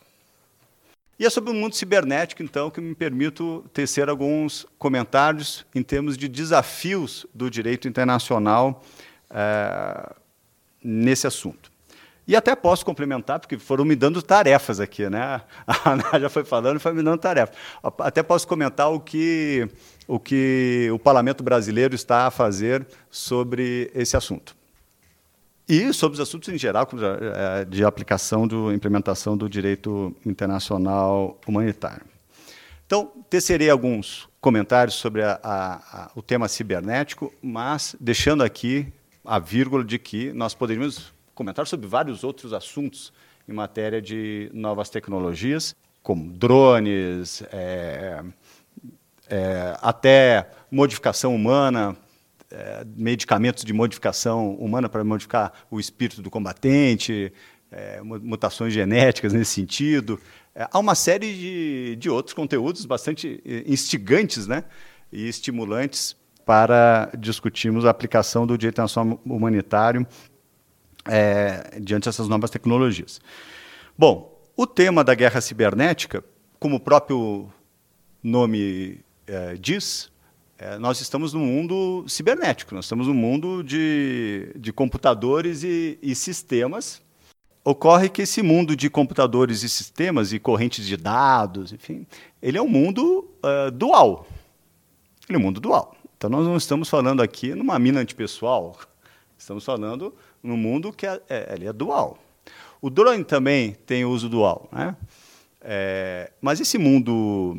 E 1.19 1.25
é 1.25 1.29
sobre 1.29 1.51
o 1.51 1.53
mundo 1.53 1.75
cibernético, 1.75 2.41
então, 2.41 2.71
que 2.71 2.79
me 2.79 2.95
permito 2.95 3.65
tecer 3.73 4.07
alguns 4.07 4.65
comentários 4.77 5.65
em 5.75 5.83
termos 5.83 6.17
de 6.17 6.29
desafios 6.29 7.25
do 7.33 7.51
direito 7.51 7.85
internacional 7.85 8.81
é, 9.29 10.15
nesse 10.81 11.27
assunto. 11.27 11.68
E 12.29 12.35
até 12.35 12.55
posso 12.55 12.85
complementar, 12.85 13.39
porque 13.39 13.57
foram 13.57 13.83
me 13.83 13.95
dando 13.95 14.21
tarefas 14.21 14.79
aqui, 14.79 15.09
né? 15.09 15.41
A 15.65 15.89
Ana 15.93 16.19
já 16.19 16.29
foi 16.29 16.43
falando 16.43 16.77
e 16.77 16.79
foi 16.79 16.93
me 16.93 17.01
dando 17.01 17.17
tarefas. 17.17 17.57
Até 17.97 18.21
posso 18.21 18.47
comentar 18.47 18.91
o 18.91 18.99
que, 18.99 19.67
o 20.07 20.19
que 20.19 20.89
o 20.93 20.99
parlamento 20.99 21.41
brasileiro 21.41 21.95
está 21.95 22.27
a 22.27 22.31
fazer 22.31 22.85
sobre 23.09 23.89
esse 23.95 24.15
assunto. 24.15 24.55
E 25.67 25.91
sobre 25.91 26.13
os 26.13 26.19
assuntos 26.19 26.49
em 26.49 26.57
geral 26.59 26.87
é, 27.33 27.65
de 27.65 27.83
aplicação, 27.83 28.47
de 28.47 28.55
implementação 28.75 29.35
do 29.35 29.49
direito 29.49 30.15
internacional 30.23 31.35
humanitário. 31.47 32.05
Então, 32.85 33.11
tecerei 33.27 33.71
alguns 33.71 34.29
comentários 34.39 34.97
sobre 34.97 35.23
a, 35.23 35.39
a, 35.41 35.73
a, 35.73 36.11
o 36.13 36.21
tema 36.21 36.47
cibernético, 36.47 37.33
mas 37.41 37.95
deixando 37.99 38.43
aqui 38.43 38.85
a 39.25 39.39
vírgula 39.39 39.83
de 39.83 39.97
que 39.97 40.31
nós 40.31 40.53
poderíamos 40.53 41.11
comentar 41.39 41.65
sobre 41.65 41.87
vários 41.87 42.25
outros 42.25 42.51
assuntos 42.51 43.13
em 43.47 43.53
matéria 43.53 44.01
de 44.01 44.51
novas 44.53 44.89
tecnologias, 44.89 45.73
como 46.03 46.29
drones, 46.33 47.41
é, 47.53 48.21
é, 49.29 49.77
até 49.81 50.49
modificação 50.69 51.33
humana, 51.33 51.95
é, 52.51 52.85
medicamentos 52.93 53.63
de 53.63 53.71
modificação 53.71 54.53
humana 54.55 54.89
para 54.89 55.01
modificar 55.01 55.53
o 55.71 55.79
espírito 55.79 56.21
do 56.21 56.29
combatente, 56.29 57.31
é, 57.71 58.01
mutações 58.01 58.73
genéticas 58.73 59.31
nesse 59.31 59.51
sentido. 59.51 60.19
É, 60.53 60.67
há 60.69 60.77
uma 60.77 60.93
série 60.93 61.33
de, 61.33 61.95
de 61.95 62.09
outros 62.09 62.33
conteúdos 62.33 62.85
bastante 62.85 63.41
é, 63.45 63.63
instigantes 63.65 64.45
né, 64.45 64.65
e 65.09 65.29
estimulantes 65.29 66.17
para 66.45 67.09
discutirmos 67.17 67.85
a 67.85 67.91
aplicação 67.91 68.45
do 68.45 68.57
direito 68.57 68.75
internacional 68.75 69.21
humanitário 69.25 70.05
é, 71.05 71.79
diante 71.79 72.05
dessas 72.05 72.27
novas 72.27 72.49
tecnologias. 72.49 73.21
Bom, 73.97 74.39
o 74.55 74.67
tema 74.67 75.03
da 75.03 75.15
guerra 75.15 75.41
cibernética, 75.41 76.23
como 76.59 76.77
o 76.77 76.79
próprio 76.79 77.49
nome 78.21 78.99
é, 79.25 79.55
diz, 79.55 80.11
é, 80.57 80.77
nós 80.77 80.99
estamos 80.99 81.33
no 81.33 81.39
mundo 81.39 82.03
cibernético, 82.07 82.75
nós 82.75 82.85
estamos 82.85 83.07
no 83.07 83.13
mundo 83.13 83.63
de, 83.63 84.51
de 84.57 84.73
computadores 84.73 85.63
e, 85.63 85.97
e 86.01 86.13
sistemas. 86.13 87.01
Ocorre 87.63 88.09
que 88.09 88.23
esse 88.23 88.41
mundo 88.41 88.75
de 88.75 88.89
computadores 88.89 89.63
e 89.63 89.69
sistemas 89.69 90.33
e 90.33 90.39
correntes 90.39 90.85
de 90.85 90.97
dados, 90.97 91.71
enfim, 91.71 92.05
ele 92.41 92.57
é 92.57 92.61
um 92.61 92.67
mundo 92.67 93.29
uh, 93.43 93.71
dual. 93.71 94.27
Ele 95.29 95.37
é 95.37 95.39
um 95.39 95.43
mundo 95.43 95.61
dual. 95.61 95.95
Então, 96.17 96.29
nós 96.29 96.45
não 96.45 96.57
estamos 96.57 96.89
falando 96.89 97.21
aqui 97.21 97.55
numa 97.55 97.79
mina 97.79 98.01
antipessoal, 98.01 98.77
estamos 99.39 99.63
falando 99.63 100.13
no 100.43 100.55
mundo 100.55 100.91
que 100.93 101.07
é, 101.07 101.21
é, 101.29 101.53
ele 101.55 101.67
é 101.67 101.73
dual. 101.73 102.19
O 102.81 102.89
drone 102.89 103.23
também 103.23 103.73
tem 103.85 104.05
uso 104.05 104.29
dual, 104.29 104.69
né? 104.71 104.95
É, 105.61 106.31
mas 106.39 106.59
esse 106.59 106.77
mundo 106.77 107.57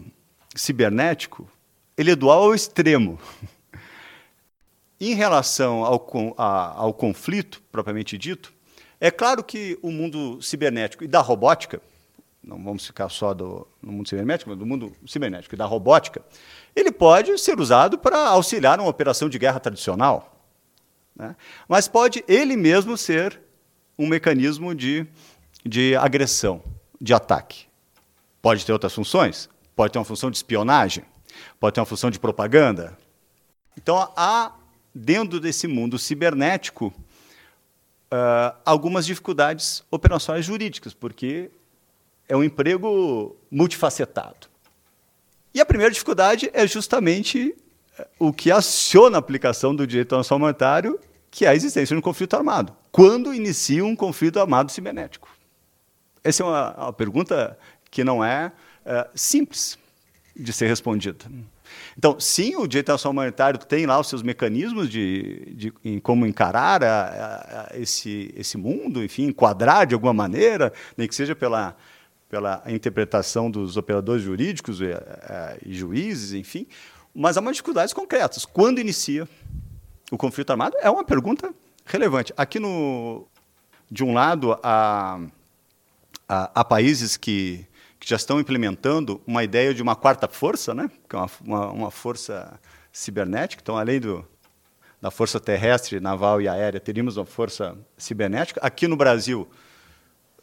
cibernético, 0.54 1.48
ele 1.96 2.10
é 2.10 2.16
dual 2.16 2.44
ao 2.44 2.54
extremo. 2.54 3.18
em 5.00 5.14
relação 5.14 5.84
ao, 5.84 6.34
a, 6.36 6.80
ao 6.80 6.94
conflito 6.94 7.62
propriamente 7.72 8.16
dito, 8.18 8.52
é 9.00 9.10
claro 9.10 9.42
que 9.42 9.78
o 9.82 9.90
mundo 9.90 10.40
cibernético 10.42 11.04
e 11.04 11.08
da 11.08 11.20
robótica, 11.20 11.80
não 12.42 12.62
vamos 12.62 12.86
ficar 12.86 13.08
só 13.08 13.32
do, 13.32 13.66
no 13.82 13.92
mundo 13.92 14.08
cibernético, 14.08 14.50
mas 14.50 14.58
do 14.58 14.66
mundo 14.66 14.92
cibernético 15.06 15.54
e 15.54 15.58
da 15.58 15.66
robótica, 15.66 16.22
ele 16.74 16.92
pode 16.92 17.36
ser 17.38 17.58
usado 17.58 17.98
para 17.98 18.28
auxiliar 18.28 18.78
uma 18.78 18.88
operação 18.88 19.28
de 19.28 19.38
guerra 19.38 19.60
tradicional. 19.60 20.39
Né? 21.20 21.36
Mas 21.68 21.86
pode 21.86 22.24
ele 22.26 22.56
mesmo 22.56 22.96
ser 22.96 23.38
um 23.98 24.06
mecanismo 24.06 24.74
de, 24.74 25.06
de 25.64 25.94
agressão, 25.94 26.62
de 26.98 27.12
ataque. 27.12 27.66
Pode 28.40 28.64
ter 28.64 28.72
outras 28.72 28.94
funções, 28.94 29.46
pode 29.76 29.92
ter 29.92 29.98
uma 29.98 30.04
função 30.06 30.30
de 30.30 30.38
espionagem, 30.38 31.04
pode 31.60 31.74
ter 31.74 31.80
uma 31.80 31.86
função 31.86 32.10
de 32.10 32.18
propaganda. 32.18 32.96
Então, 33.76 34.10
há, 34.16 34.54
dentro 34.94 35.38
desse 35.38 35.66
mundo 35.66 35.98
cibernético, 35.98 36.86
uh, 36.86 38.56
algumas 38.64 39.04
dificuldades 39.04 39.84
operacionais 39.90 40.46
jurídicas, 40.46 40.94
porque 40.94 41.50
é 42.26 42.34
um 42.34 42.42
emprego 42.42 43.36
multifacetado. 43.50 44.48
E 45.52 45.60
a 45.60 45.66
primeira 45.66 45.92
dificuldade 45.92 46.48
é 46.54 46.66
justamente 46.66 47.54
eh, 47.98 48.08
o 48.20 48.32
que 48.32 48.52
aciona 48.52 49.18
a 49.18 49.18
aplicação 49.18 49.74
do 49.74 49.84
direito 49.84 50.06
internacional 50.08 50.38
humanitário 50.38 51.00
que 51.30 51.44
é 51.44 51.48
a 51.48 51.54
existência 51.54 51.94
de 51.94 51.98
um 51.98 52.02
conflito 52.02 52.34
armado. 52.34 52.74
Quando 52.90 53.32
inicia 53.32 53.84
um 53.84 53.94
conflito 53.94 54.40
armado 54.40 54.72
cibernético? 54.72 55.28
Essa 56.24 56.42
é 56.42 56.46
uma, 56.46 56.74
uma 56.76 56.92
pergunta 56.92 57.58
que 57.90 58.04
não 58.04 58.24
é, 58.24 58.52
é, 58.84 59.08
simples 59.14 59.78
de 60.36 60.52
ser 60.52 60.66
respondida. 60.66 61.26
Então, 61.96 62.18
sim, 62.18 62.56
o 62.56 62.66
direito 62.66 62.86
internacional 62.86 63.12
humanitário 63.12 63.58
tem 63.60 63.86
lá 63.86 63.98
os 63.98 64.08
seus 64.08 64.22
mecanismos 64.22 64.88
de, 64.88 65.54
de 65.54 65.72
em 65.84 66.00
como 66.00 66.26
encarar 66.26 66.82
a, 66.82 67.68
a, 67.72 67.78
esse, 67.78 68.32
esse 68.36 68.56
mundo, 68.56 69.02
enfim, 69.04 69.26
enquadrar 69.26 69.86
de 69.86 69.94
alguma 69.94 70.12
maneira, 70.12 70.72
nem 70.96 71.06
que 71.06 71.14
seja 71.14 71.34
pela, 71.34 71.76
pela 72.28 72.62
interpretação 72.66 73.50
dos 73.50 73.76
operadores 73.76 74.22
jurídicos 74.22 74.80
e, 74.80 74.86
é, 74.86 75.58
e 75.64 75.72
juízes, 75.74 76.32
enfim, 76.32 76.66
mas 77.14 77.36
há 77.36 77.40
umas 77.40 77.56
dificuldades 77.56 77.92
concretas. 77.92 78.44
Quando 78.44 78.80
inicia 78.80 79.28
o 80.10 80.18
conflito 80.18 80.50
armado 80.50 80.76
é 80.80 80.90
uma 80.90 81.04
pergunta 81.04 81.54
relevante. 81.86 82.32
Aqui 82.36 82.58
no, 82.58 83.26
de 83.90 84.02
um 84.04 84.12
lado, 84.12 84.58
há, 84.62 85.20
há, 86.28 86.50
há 86.54 86.64
países 86.64 87.16
que, 87.16 87.66
que, 87.98 88.08
já 88.08 88.16
estão 88.16 88.40
implementando 88.40 89.20
uma 89.26 89.44
ideia 89.44 89.72
de 89.72 89.82
uma 89.82 89.94
quarta 89.94 90.26
força, 90.28 90.74
né? 90.74 90.90
que 91.08 91.14
é 91.14 91.18
uma, 91.18 91.30
uma, 91.40 91.70
uma 91.70 91.90
força 91.90 92.58
cibernética. 92.92 93.62
Então, 93.62 93.76
além 93.76 94.00
do, 94.00 94.26
da 95.00 95.10
força 95.10 95.38
terrestre, 95.38 96.00
naval 96.00 96.40
e 96.40 96.48
aérea, 96.48 96.80
teríamos 96.80 97.16
uma 97.16 97.26
força 97.26 97.76
cibernética. 97.96 98.60
Aqui 98.62 98.88
no 98.88 98.96
Brasil, 98.96 99.48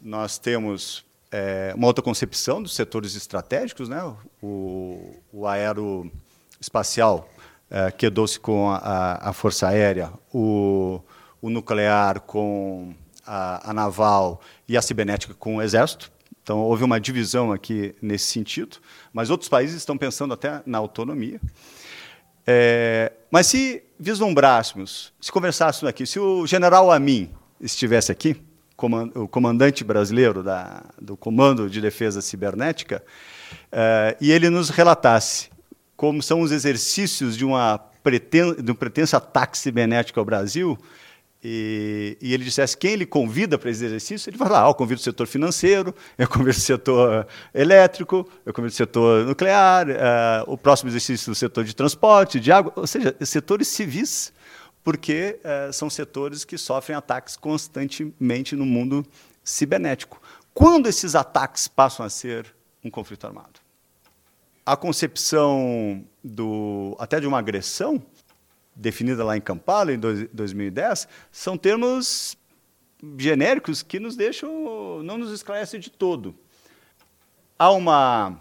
nós 0.00 0.38
temos 0.38 1.04
é, 1.30 1.72
uma 1.76 1.86
outra 1.86 2.02
concepção 2.02 2.62
dos 2.62 2.74
setores 2.74 3.14
estratégicos, 3.14 3.88
né? 3.88 4.02
o, 4.42 5.14
o 5.32 5.46
aeroespacial 5.46 7.28
é, 7.70 7.90
quedou-se 7.90 8.38
com 8.38 8.70
a, 8.70 9.28
a, 9.28 9.32
Força 9.32 9.68
Aérea, 9.68 10.10
o, 10.32 11.00
o 11.40 11.50
nuclear 11.50 12.20
com 12.20 12.94
a, 13.26 13.70
a, 13.70 13.74
naval 13.74 14.40
e 14.66 14.76
a 14.76 14.82
cibernética 14.82 15.34
com 15.34 15.56
o 15.56 15.62
Exército. 15.62 16.10
Então, 16.42 16.60
houve 16.60 16.82
uma 16.82 16.98
divisão 16.98 17.52
aqui 17.52 17.94
nesse 18.00 18.24
sentido, 18.24 18.78
mas 19.12 19.28
outros 19.28 19.50
países 19.50 19.76
estão 19.76 19.98
pensando 19.98 20.32
até 20.32 20.62
na 20.64 20.78
autonomia. 20.78 21.38
É, 22.46 23.12
mas 23.30 23.46
se 23.46 23.82
vislumbrássemos, 24.00 25.12
se 25.20 25.30
conversássemos 25.30 25.90
aqui, 25.90 26.06
se 26.06 26.18
o 26.18 26.46
general 26.46 26.90
Amin 26.90 27.30
estivesse 27.60 28.10
aqui, 28.10 28.40
o 29.14 29.28
comandante 29.28 29.84
brasileiro 29.84 30.42
da, 30.42 30.84
do 30.98 31.16
Comando 31.16 31.68
de 31.68 31.80
Defesa 31.80 32.22
Cibernética, 32.22 33.04
é, 33.70 34.16
e 34.20 34.30
ele 34.30 34.48
nos 34.48 34.70
relatasse 34.70 35.50
como 35.98 36.22
são 36.22 36.42
os 36.42 36.52
exercícios 36.52 37.36
de, 37.36 37.44
uma 37.44 37.76
preten 37.76 38.54
de 38.62 38.70
um 38.70 38.74
pretenso 38.74 39.16
ataque 39.16 39.58
cibernético 39.58 40.20
ao 40.20 40.24
Brasil, 40.24 40.78
e, 41.42 42.16
e, 42.20 42.32
ele 42.32 42.44
dissesse 42.44 42.76
quem 42.76 42.92
ele 42.92 43.04
convida 43.04 43.58
para 43.58 43.68
esse 43.68 43.84
exercício, 43.84 44.30
ele 44.30 44.38
fala, 44.38 44.64
ah, 44.64 44.68
eu 44.68 44.74
convido 44.74 45.00
o 45.00 45.02
setor 45.02 45.26
financeiro, 45.26 45.92
eu 46.16 46.28
convido 46.28 46.50
o 46.50 46.60
setor 46.60 47.26
elétrico, 47.52 48.28
eu 48.46 48.54
convido 48.54 48.72
o 48.72 48.76
setor 48.76 49.26
nuclear, 49.26 49.88
uh, 49.88 50.44
o 50.46 50.56
próximo 50.56 50.88
exercício 50.88 51.32
do 51.32 51.34
setor 51.34 51.64
de 51.64 51.74
transporte, 51.74 52.38
de 52.38 52.52
água, 52.52 52.72
ou 52.76 52.86
seja, 52.86 53.16
setores 53.22 53.66
civis, 53.66 54.32
porque 54.84 55.40
uh, 55.42 55.72
são 55.72 55.90
setores 55.90 56.44
que 56.44 56.56
sofrem 56.56 56.96
ataques 56.96 57.36
constantemente 57.36 58.54
no 58.54 58.64
mundo 58.64 59.04
cibernético. 59.42 60.22
Quando 60.54 60.88
esses 60.88 61.16
ataques 61.16 61.66
passam 61.66 62.06
a 62.06 62.10
ser 62.10 62.46
um 62.84 62.90
conflito 62.90 63.26
armado? 63.26 63.67
A 64.68 64.76
concepção 64.76 66.04
do, 66.22 66.94
até 66.98 67.18
de 67.18 67.26
uma 67.26 67.38
agressão, 67.38 68.02
definida 68.76 69.24
lá 69.24 69.34
em 69.34 69.40
Kampala, 69.40 69.94
em 69.94 69.98
dois, 69.98 70.28
2010, 70.30 71.08
são 71.32 71.56
termos 71.56 72.36
genéricos 73.16 73.82
que 73.82 73.98
nos 73.98 74.14
deixam, 74.14 75.02
não 75.02 75.16
nos 75.16 75.32
esclarecem 75.32 75.80
de 75.80 75.88
todo. 75.88 76.34
Há 77.58 77.70
uma, 77.70 78.38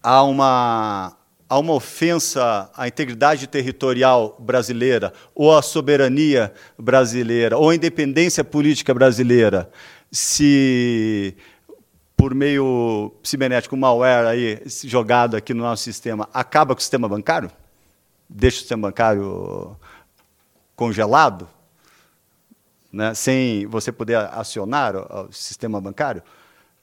há 0.00 0.22
uma, 0.22 1.16
há 1.48 1.58
uma 1.58 1.72
ofensa 1.72 2.70
à 2.72 2.86
integridade 2.86 3.48
territorial 3.48 4.36
brasileira, 4.38 5.12
ou 5.34 5.52
à 5.52 5.60
soberania 5.62 6.54
brasileira, 6.78 7.58
ou 7.58 7.70
à 7.70 7.74
independência 7.74 8.44
política 8.44 8.94
brasileira, 8.94 9.68
se 10.12 11.36
por 12.24 12.34
meio 12.34 13.12
cibernético, 13.22 13.76
malware 13.76 14.26
aí 14.26 14.62
jogado 14.66 15.36
aqui 15.36 15.52
no 15.52 15.62
nosso 15.62 15.82
sistema, 15.82 16.26
acaba 16.32 16.74
com 16.74 16.78
o 16.78 16.82
sistema 16.82 17.06
bancário? 17.06 17.50
Deixa 18.26 18.56
o 18.56 18.60
sistema 18.60 18.88
bancário 18.88 19.76
congelado? 20.74 21.46
Né, 22.90 23.12
sem 23.12 23.66
você 23.66 23.92
poder 23.92 24.16
acionar 24.16 24.96
o, 24.96 25.30
sistema 25.30 25.78
bancário? 25.82 26.22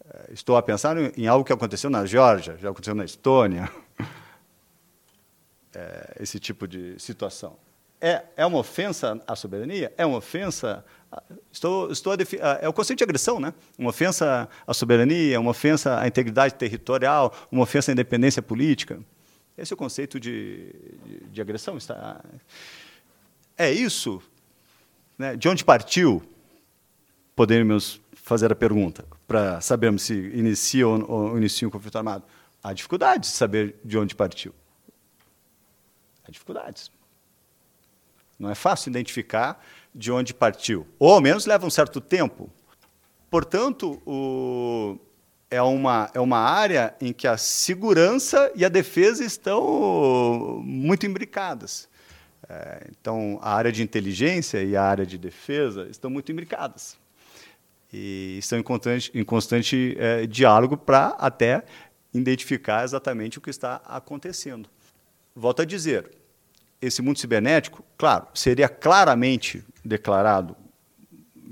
É, 0.07 0.31
estou 0.31 0.57
a 0.57 0.61
pensar 0.61 0.95
em 1.17 1.25
algo 1.25 1.43
que 1.43 1.51
aconteceu 1.51 1.89
na 1.89 2.05
Geórgia, 2.05 2.55
já 2.59 2.69
aconteceu 2.69 2.93
na 2.93 3.03
Estônia, 3.03 3.67
é, 5.73 6.17
esse 6.19 6.39
tipo 6.39 6.67
de 6.67 6.99
situação. 6.99 7.57
É, 7.99 8.25
é 8.37 8.45
uma 8.45 8.59
ofensa 8.59 9.19
à 9.25 9.35
soberania? 9.35 9.91
É 9.97 10.05
uma 10.05 10.19
ofensa. 10.19 10.85
Estou, 11.51 11.91
estou 11.91 12.13
a, 12.13 12.17
é 12.61 12.69
o 12.69 12.73
conceito 12.73 12.99
de 12.99 13.03
agressão, 13.03 13.39
né? 13.39 13.53
Uma 13.77 13.89
ofensa 13.89 14.47
à 14.65 14.73
soberania, 14.73 15.39
uma 15.39 15.51
ofensa 15.51 15.99
à 15.99 16.07
integridade 16.07 16.55
territorial, 16.55 17.35
uma 17.51 17.63
ofensa 17.63 17.91
à 17.91 17.93
independência 17.93 18.41
política. 18.41 18.99
Esse 19.57 19.73
é 19.73 19.75
o 19.75 19.77
conceito 19.77 20.19
de, 20.19 20.73
de, 21.05 21.19
de 21.31 21.41
agressão. 21.41 21.77
Está, 21.77 22.23
é 23.57 23.69
isso? 23.71 24.21
Né? 25.17 25.35
De 25.35 25.49
onde 25.49 25.65
partiu? 25.65 26.23
Podemos 27.35 27.99
fazer 28.13 28.51
a 28.51 28.55
pergunta 28.55 29.05
para 29.27 29.59
sabermos 29.61 30.03
se 30.03 30.13
inicia 30.13 30.87
ou, 30.87 31.09
ou 31.09 31.37
inicia 31.37 31.67
um 31.67 31.71
conflito 31.71 31.97
armado. 31.97 32.23
Há 32.63 32.71
dificuldade 32.71 33.23
de 33.23 33.27
saber 33.27 33.75
de 33.83 33.97
onde 33.97 34.15
partiu. 34.15 34.53
Há 36.25 36.31
dificuldades. 36.31 36.91
Não 38.39 38.49
é 38.49 38.55
fácil 38.55 38.89
identificar 38.89 39.63
de 39.93 40.11
onde 40.11 40.33
partiu. 40.33 40.87
Ou 40.97 41.13
ao 41.13 41.21
menos 41.21 41.45
leva 41.45 41.65
um 41.65 41.69
certo 41.69 41.99
tempo. 41.99 42.49
Portanto, 43.29 44.01
o, 44.05 44.97
é, 45.49 45.61
uma, 45.61 46.09
é 46.13 46.19
uma 46.19 46.39
área 46.39 46.95
em 46.99 47.11
que 47.11 47.27
a 47.27 47.37
segurança 47.37 48.51
e 48.55 48.65
a 48.65 48.69
defesa 48.69 49.23
estão 49.23 50.61
muito 50.63 51.05
imbricadas. 51.05 51.89
É, 52.49 52.87
então, 52.89 53.39
a 53.41 53.53
área 53.53 53.71
de 53.71 53.83
inteligência 53.83 54.63
e 54.63 54.75
a 54.75 54.83
área 54.83 55.05
de 55.05 55.17
defesa 55.17 55.87
estão 55.89 56.09
muito 56.09 56.31
imbricadas. 56.31 56.97
E 57.93 58.37
estão 58.39 58.57
em 58.57 58.63
constante, 58.63 59.11
em 59.13 59.23
constante 59.23 59.95
é, 59.99 60.25
diálogo 60.25 60.77
para 60.77 61.07
até 61.19 61.63
identificar 62.13 62.83
exatamente 62.83 63.37
o 63.37 63.41
que 63.41 63.49
está 63.49 63.81
acontecendo. 63.85 64.69
Volto 65.35 65.61
a 65.61 65.65
dizer, 65.65 66.11
esse 66.81 67.01
mundo 67.01 67.19
cibernético, 67.19 67.83
claro, 67.97 68.27
seria 68.33 68.67
claramente 68.67 69.63
declarado 69.85 70.55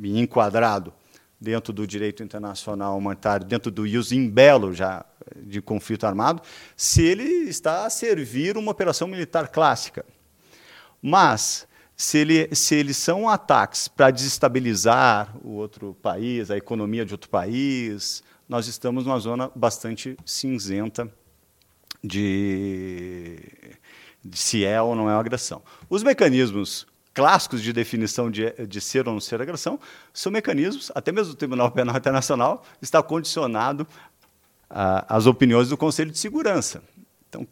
e 0.01 0.19
enquadrado 0.19 0.93
dentro 1.39 1.71
do 1.71 1.86
direito 1.86 2.24
internacional 2.24 2.98
humanitário, 2.98 3.45
dentro 3.45 3.71
do 3.71 3.86
ius 3.86 4.12
in 4.12 4.29
bello 4.29 4.74
já 4.74 5.05
de 5.36 5.62
conflito 5.62 6.05
armado, 6.05 6.41
se 6.75 7.03
ele 7.03 7.24
está 7.24 7.86
a 7.86 7.89
servir 7.89 8.57
uma 8.57 8.71
operação 8.71 9.07
militar 9.07 9.48
clássica. 9.50 10.05
Mas 11.01 11.67
se, 11.95 12.17
ele, 12.17 12.55
se 12.55 12.75
eles 12.75 12.98
são 12.98 13.29
ataques 13.29 13.88
para 13.88 14.12
desestabilizar 14.12 15.36
o 15.43 15.51
outro 15.51 15.95
país, 16.01 16.50
a 16.50 16.57
economia 16.57 17.05
de 17.05 17.13
outro 17.13 17.29
país, 17.29 18.24
nós 18.48 18.67
estamos 18.67 19.05
numa 19.05 19.19
zona 19.19 19.51
bastante 19.55 20.17
cinzenta 20.25 21.09
de 22.03 23.38
se 24.33 24.65
é 24.65 24.81
ou 24.81 24.95
não 24.95 25.09
é 25.09 25.13
uma 25.13 25.19
agressão. 25.19 25.61
Os 25.89 26.03
mecanismos 26.03 26.88
clássicos 27.13 27.61
de 27.61 27.73
definição 27.73 28.29
de, 28.29 28.51
de 28.65 28.81
ser 28.81 29.07
ou 29.07 29.13
não 29.13 29.19
ser 29.19 29.41
agressão 29.41 29.79
são 30.13 30.31
mecanismos, 30.31 30.91
até 30.95 31.11
mesmo 31.11 31.33
o 31.33 31.35
Tribunal 31.35 31.71
Penal 31.71 31.97
Internacional 31.97 32.63
está 32.82 33.01
condicionado 33.01 33.88
às 34.69 35.25
opiniões 35.25 35.69
do 35.69 35.77
Conselho 35.77 36.12
de 36.12 36.19
Segurança. 36.19 36.84
Então, 37.27 37.47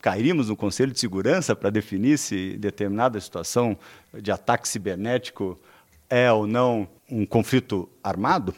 cairíamos 0.00 0.48
no 0.48 0.56
Conselho 0.56 0.92
de 0.92 1.00
Segurança 1.00 1.54
para 1.56 1.70
definir 1.70 2.18
se 2.18 2.56
determinada 2.56 3.20
situação 3.20 3.76
de 4.14 4.30
ataque 4.30 4.68
cibernético 4.68 5.58
é 6.08 6.30
ou 6.30 6.46
não 6.46 6.88
um 7.10 7.26
conflito 7.26 7.88
armado? 8.02 8.54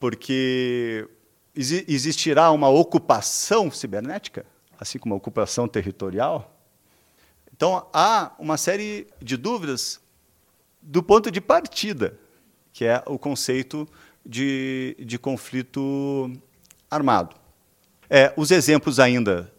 Porque 0.00 1.08
existirá 1.54 2.50
uma 2.50 2.68
ocupação 2.68 3.70
cibernética? 3.70 4.46
Assim 4.82 4.98
como 4.98 5.14
a 5.14 5.16
ocupação 5.16 5.68
territorial. 5.68 6.52
Então, 7.54 7.86
há 7.92 8.32
uma 8.38 8.56
série 8.56 9.06
de 9.20 9.36
dúvidas 9.36 10.00
do 10.80 11.02
ponto 11.02 11.30
de 11.30 11.40
partida, 11.40 12.18
que 12.72 12.84
é 12.84 13.00
o 13.06 13.16
conceito 13.16 13.88
de, 14.26 14.96
de 14.98 15.18
conflito 15.18 16.32
armado. 16.90 17.36
É, 18.10 18.32
os 18.36 18.50
exemplos 18.50 18.98
ainda. 18.98 19.52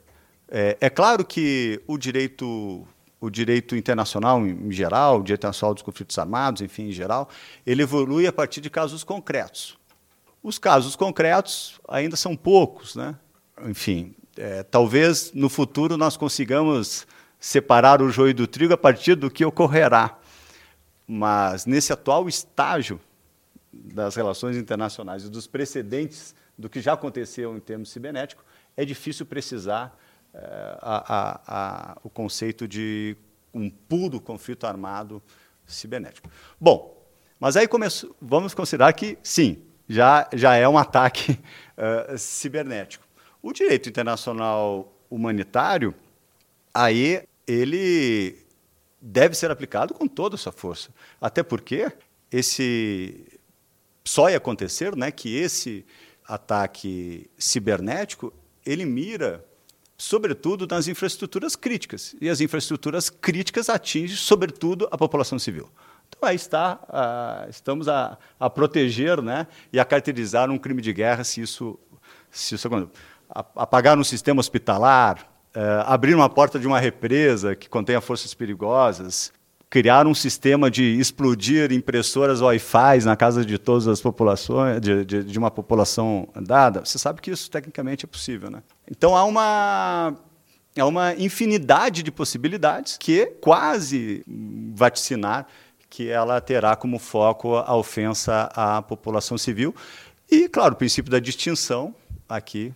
É, 0.49 0.77
é, 0.81 0.89
claro 0.89 1.23
que 1.23 1.81
o 1.88 1.97
direito, 1.97 2.86
o 3.21 3.29
direito 3.29 3.77
internacional 3.77 4.45
em 4.45 4.71
geral, 4.71 5.21
o 5.21 5.23
direito 5.23 5.39
internacional 5.39 5.73
dos 5.73 5.83
conflitos 5.83 6.19
armados, 6.19 6.62
enfim, 6.62 6.89
em 6.89 6.91
geral, 6.91 7.29
ele 7.65 7.81
evolui 7.81 8.27
a 8.27 8.33
partir 8.33 8.59
de 8.59 8.69
casos 8.69 9.05
concretos. 9.05 9.77
Os 10.43 10.59
casos 10.59 10.97
concretos 10.97 11.79
ainda 11.88 12.17
são 12.17 12.36
poucos, 12.36 12.95
né? 12.97 13.15
Enfim, 13.65 14.13
é, 14.37 14.63
talvez 14.63 15.31
no 15.33 15.49
futuro 15.49 15.97
nós 15.97 16.17
consigamos 16.17 17.07
separar 17.39 18.01
o 18.01 18.09
joio 18.09 18.33
do 18.33 18.47
trigo 18.47 18.73
a 18.73 18.77
partir 18.77 19.15
do 19.15 19.29
que 19.29 19.43
ocorrerá. 19.43 20.17
Mas 21.07 21.65
nesse 21.65 21.91
atual 21.91 22.27
estágio 22.27 22.99
das 23.71 24.15
relações 24.15 24.55
internacionais 24.55 25.25
e 25.25 25.29
dos 25.29 25.47
precedentes 25.47 26.33
do 26.57 26.69
que 26.69 26.79
já 26.79 26.93
aconteceu 26.93 27.55
em 27.57 27.59
termos 27.59 27.91
cibernéticos, 27.91 28.45
é 28.77 28.85
difícil 28.85 29.25
precisar 29.25 29.97
é, 30.33 30.39
a, 30.81 31.15
a, 31.15 31.41
a, 31.47 31.97
o 32.03 32.09
conceito 32.09 32.67
de 32.67 33.17
um 33.53 33.69
puro 33.69 34.19
conflito 34.19 34.65
armado 34.65 35.21
cibernético. 35.65 36.29
Bom, 36.59 37.03
mas 37.39 37.57
aí 37.57 37.67
vamos 38.21 38.53
considerar 38.53 38.93
que, 38.93 39.17
sim, 39.21 39.61
já, 39.87 40.27
já 40.33 40.55
é 40.55 40.67
um 40.67 40.77
ataque 40.77 41.37
uh, 41.77 42.15
cibernético. 42.17 43.05
O 43.43 43.51
direito 43.51 43.89
internacional 43.89 44.97
humanitário, 45.10 45.93
aí 46.73 47.23
ele 47.45 48.38
deve 49.01 49.36
ser 49.36 49.51
aplicado 49.51 49.93
com 49.93 50.08
toda 50.08 50.36
a 50.36 50.38
sua 50.38 50.53
força. 50.53 50.91
Até 51.19 51.43
porque 51.43 51.91
esse 52.32 53.27
só 54.06 54.29
ia 54.29 54.38
acontecer, 54.38 54.95
né, 54.95 55.12
que 55.12 55.36
esse 55.36 55.86
ataque 56.25 57.29
cibernético 57.38 58.34
ele 58.65 58.86
mira 58.86 59.45
sobretudo 59.97 60.65
nas 60.65 60.88
infraestruturas 60.88 61.53
críticas 61.58 62.15
e 62.21 62.29
as 62.29 62.39
infraestruturas 62.39 63.10
críticas 63.10 63.67
atingem 63.67 64.15
sobretudo 64.15 64.88
a 64.89 64.97
população 64.97 65.38
civil. 65.38 65.69
Então 66.08 66.29
aí 66.29 66.38
está, 66.38 66.79
uh, 66.88 67.49
estamos 67.49 67.89
a, 67.89 68.17
a 68.39 68.49
proteger, 68.49 69.21
né, 69.21 69.47
e 69.73 69.82
a 69.82 69.86
caracterizar 69.86 70.49
um 70.49 70.58
crime 70.58 70.82
de 70.82 70.93
guerra 70.93 71.25
se 71.25 71.41
isso 71.41 71.77
se 72.32 72.56
isso 72.56 72.67
acontecer 72.67 72.91
apagar 73.33 73.97
um 73.97 74.03
sistema 74.03 74.39
hospitalar, 74.39 75.27
é, 75.55 75.83
abrir 75.85 76.15
uma 76.15 76.29
porta 76.29 76.59
de 76.59 76.67
uma 76.67 76.79
represa 76.79 77.55
que 77.55 77.67
contenha 77.67 77.99
forças 77.99 78.33
perigosas, 78.33 79.31
criar 79.69 80.05
um 80.05 80.13
sistema 80.13 80.69
de 80.69 80.83
explodir 80.99 81.71
impressoras 81.71 82.41
Wi-Fi 82.41 83.05
na 83.05 83.15
casa 83.15 83.43
de 83.43 83.57
todas 83.57 83.87
as 83.87 83.99
populações, 83.99 84.79
de, 84.79 85.03
de, 85.03 85.23
de, 85.23 85.39
uma 85.39 85.49
população 85.49 86.27
dada, 86.35 86.85
você 86.85 86.99
sabe 86.99 87.19
que 87.21 87.31
isso 87.31 87.49
tecnicamente 87.49 88.05
é 88.05 88.07
possível. 88.07 88.51
Né? 88.51 88.61
Então 88.89 89.17
há 89.17 89.23
uma, 89.23 90.15
há 90.77 90.85
uma 90.85 91.15
infinidade 91.15 92.03
de 92.03 92.11
possibilidades 92.11 92.97
que 92.97 93.25
quase 93.41 94.23
vaticinar 94.75 95.47
que 95.89 96.09
ela 96.09 96.39
terá 96.39 96.75
como 96.75 96.99
foco 96.99 97.55
a 97.55 97.75
ofensa 97.75 98.51
à 98.55 98.81
população 98.81 99.37
civil. 99.37 99.73
E, 100.29 100.49
claro, 100.49 100.73
o 100.73 100.77
princípio 100.77 101.11
da 101.11 101.19
distinção 101.19 101.93
aqui 102.27 102.73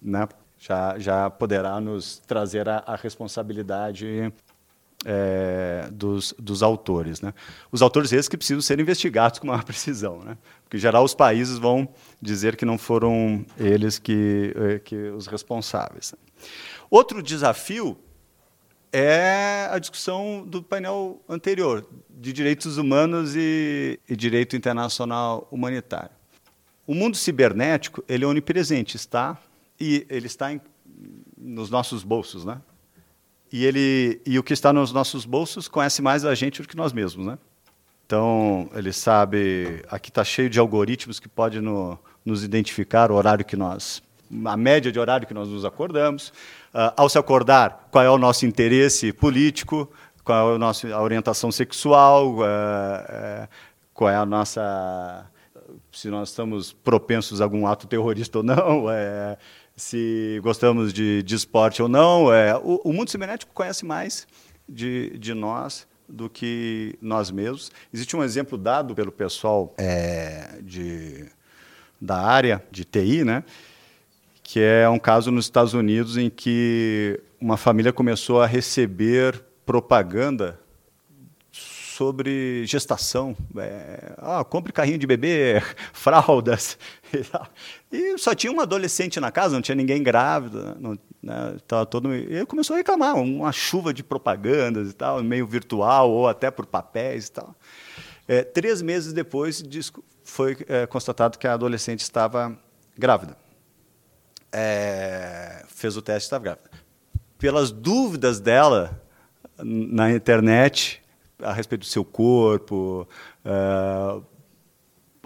né, 0.00 0.26
já, 0.58 0.98
já 0.98 1.30
poderá 1.30 1.80
nos 1.80 2.18
trazer 2.18 2.68
a, 2.68 2.82
a 2.86 2.96
responsabilidade 2.96 4.32
é, 5.04 5.88
dos, 5.92 6.34
dos 6.38 6.62
autores. 6.62 7.20
Né? 7.20 7.32
Os 7.70 7.82
autores 7.82 8.12
esses 8.12 8.28
que 8.28 8.36
precisam 8.36 8.60
ser 8.60 8.80
investigados 8.80 9.38
com 9.38 9.46
maior 9.46 9.64
precisão, 9.64 10.20
né? 10.22 10.36
porque, 10.62 10.76
em 10.76 10.80
geral, 10.80 11.04
os 11.04 11.14
países 11.14 11.58
vão 11.58 11.88
dizer 12.20 12.56
que 12.56 12.64
não 12.64 12.76
foram 12.78 13.44
eles 13.58 13.98
que, 13.98 14.52
é, 14.56 14.78
que 14.78 14.96
os 15.10 15.26
responsáveis. 15.26 16.14
Outro 16.90 17.22
desafio 17.22 17.96
é 18.92 19.68
a 19.70 19.78
discussão 19.78 20.44
do 20.46 20.62
painel 20.62 21.20
anterior, 21.28 21.86
de 22.08 22.32
direitos 22.32 22.78
humanos 22.78 23.36
e, 23.36 24.00
e 24.08 24.16
direito 24.16 24.56
internacional 24.56 25.46
humanitário. 25.50 26.16
O 26.86 26.94
mundo 26.94 27.16
cibernético 27.16 28.02
ele 28.08 28.24
é 28.24 28.26
onipresente, 28.26 28.96
está 28.96 29.38
e 29.80 30.06
ele 30.08 30.26
está 30.26 30.52
em, 30.52 30.60
nos 31.36 31.70
nossos 31.70 32.02
bolsos, 32.02 32.44
né? 32.44 32.60
E 33.50 33.64
ele 33.64 34.20
e 34.26 34.38
o 34.38 34.42
que 34.42 34.52
está 34.52 34.72
nos 34.72 34.92
nossos 34.92 35.24
bolsos 35.24 35.68
conhece 35.68 36.02
mais 36.02 36.24
a 36.24 36.34
gente 36.34 36.60
do 36.60 36.68
que 36.68 36.76
nós 36.76 36.92
mesmos, 36.92 37.26
né? 37.26 37.38
Então, 38.04 38.70
ele 38.74 38.90
sabe, 38.90 39.82
aqui 39.90 40.08
está 40.08 40.24
cheio 40.24 40.48
de 40.48 40.58
algoritmos 40.58 41.20
que 41.20 41.28
podem 41.28 41.60
no, 41.60 41.98
nos 42.24 42.42
identificar 42.42 43.10
o 43.10 43.14
horário 43.14 43.44
que 43.44 43.54
nós, 43.54 44.02
a 44.46 44.56
média 44.56 44.90
de 44.90 44.98
horário 44.98 45.26
que 45.26 45.34
nós 45.34 45.46
nos 45.48 45.62
acordamos. 45.62 46.28
Uh, 46.72 46.92
ao 46.96 47.08
se 47.08 47.18
acordar, 47.18 47.88
qual 47.90 48.02
é 48.02 48.08
o 48.08 48.16
nosso 48.16 48.46
interesse 48.46 49.12
político, 49.12 49.90
qual 50.24 50.52
é 50.52 50.54
a 50.54 50.58
nossa 50.58 50.98
orientação 50.98 51.52
sexual, 51.52 52.36
uh, 52.36 52.40
uh, 52.40 53.48
qual 53.92 54.08
é 54.08 54.16
a 54.16 54.24
nossa 54.24 55.26
se 55.98 56.08
nós 56.08 56.28
estamos 56.28 56.72
propensos 56.72 57.40
a 57.40 57.44
algum 57.44 57.66
ato 57.66 57.88
terrorista 57.88 58.38
ou 58.38 58.44
não, 58.44 58.86
é, 58.90 59.36
se 59.74 60.38
gostamos 60.44 60.92
de, 60.92 61.24
de 61.24 61.34
esporte 61.34 61.82
ou 61.82 61.88
não. 61.88 62.32
É, 62.32 62.56
o, 62.56 62.80
o 62.84 62.92
mundo 62.92 63.10
cibernético 63.10 63.52
conhece 63.52 63.84
mais 63.84 64.26
de, 64.68 65.18
de 65.18 65.34
nós 65.34 65.88
do 66.08 66.30
que 66.30 66.96
nós 67.02 67.32
mesmos. 67.32 67.72
Existe 67.92 68.16
um 68.16 68.22
exemplo 68.22 68.56
dado 68.56 68.94
pelo 68.94 69.10
pessoal 69.10 69.74
é, 69.76 70.60
de, 70.62 71.26
da 72.00 72.20
área 72.20 72.62
de 72.70 72.84
TI, 72.84 73.24
né, 73.24 73.42
que 74.42 74.60
é 74.60 74.88
um 74.88 75.00
caso 75.00 75.32
nos 75.32 75.46
Estados 75.46 75.74
Unidos 75.74 76.16
em 76.16 76.30
que 76.30 77.20
uma 77.40 77.56
família 77.56 77.92
começou 77.92 78.40
a 78.40 78.46
receber 78.46 79.44
propaganda 79.66 80.60
sobre 81.98 82.64
gestação. 82.64 83.36
É, 83.56 84.14
ah, 84.18 84.44
compre 84.44 84.72
carrinho 84.72 84.98
de 84.98 85.06
bebê, 85.06 85.60
fraldas. 85.92 86.78
E, 87.90 88.18
só 88.18 88.34
tinha 88.34 88.52
uma 88.52 88.64
adolescente 88.64 89.18
na 89.18 89.32
casa, 89.32 89.54
não 89.54 89.62
tinha 89.62 89.74
ninguém 89.74 90.02
grávida. 90.02 90.76
Né, 91.22 91.56
todo, 91.88 92.14
e 92.14 92.44
começou 92.44 92.74
a 92.74 92.76
reclamar, 92.76 93.16
uma 93.16 93.50
chuva 93.50 93.94
de 93.94 94.02
propagandas 94.04 94.90
e 94.90 94.92
tal, 94.92 95.22
meio 95.22 95.46
virtual 95.46 96.10
ou 96.10 96.28
até 96.28 96.50
por 96.50 96.66
papéis 96.66 97.28
e 97.28 97.32
tal. 97.32 97.54
É, 98.28 98.44
três 98.44 98.82
meses 98.82 99.14
depois 99.14 99.64
foi 100.22 100.54
é, 100.68 100.86
constatado 100.86 101.38
que 101.38 101.46
a 101.46 101.54
adolescente 101.54 102.00
estava 102.00 102.54
grávida. 102.94 103.38
É, 104.52 105.64
fez 105.68 105.96
o 105.96 106.02
teste 106.02 106.26
e 106.26 106.28
estava 106.28 106.44
grávida. 106.44 106.70
Pelas 107.38 107.70
dúvidas 107.70 108.38
dela 108.38 109.02
na 109.64 110.12
internet, 110.12 111.02
a 111.42 111.52
respeito 111.52 111.82
do 111.82 111.86
seu 111.86 112.04
corpo. 112.04 113.08
Uh, 113.44 114.24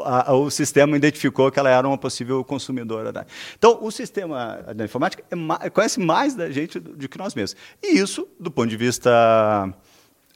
a, 0.05 0.33
o 0.33 0.51
sistema 0.51 0.97
identificou 0.97 1.51
que 1.51 1.59
ela 1.59 1.71
era 1.71 1.87
uma 1.87 1.99
possível 1.99 2.45
consumidora. 2.45 3.13
Da... 3.13 3.27
Então, 3.57 3.79
o 3.83 3.91
sistema 3.91 4.63
da 4.75 4.85
informática 4.85 5.25
é 5.61 5.71
conhece 5.71 6.01
mais 6.01 6.35
da 6.35 6.51
gente 6.51 6.79
do, 6.79 7.09
que 7.09 7.19
nós 7.19 7.35
mesmos. 7.35 7.61
E 7.83 7.99
isso, 7.99 8.29
do 8.39 8.51
ponto 8.51 8.69
de 8.69 8.77
vista 8.77 9.73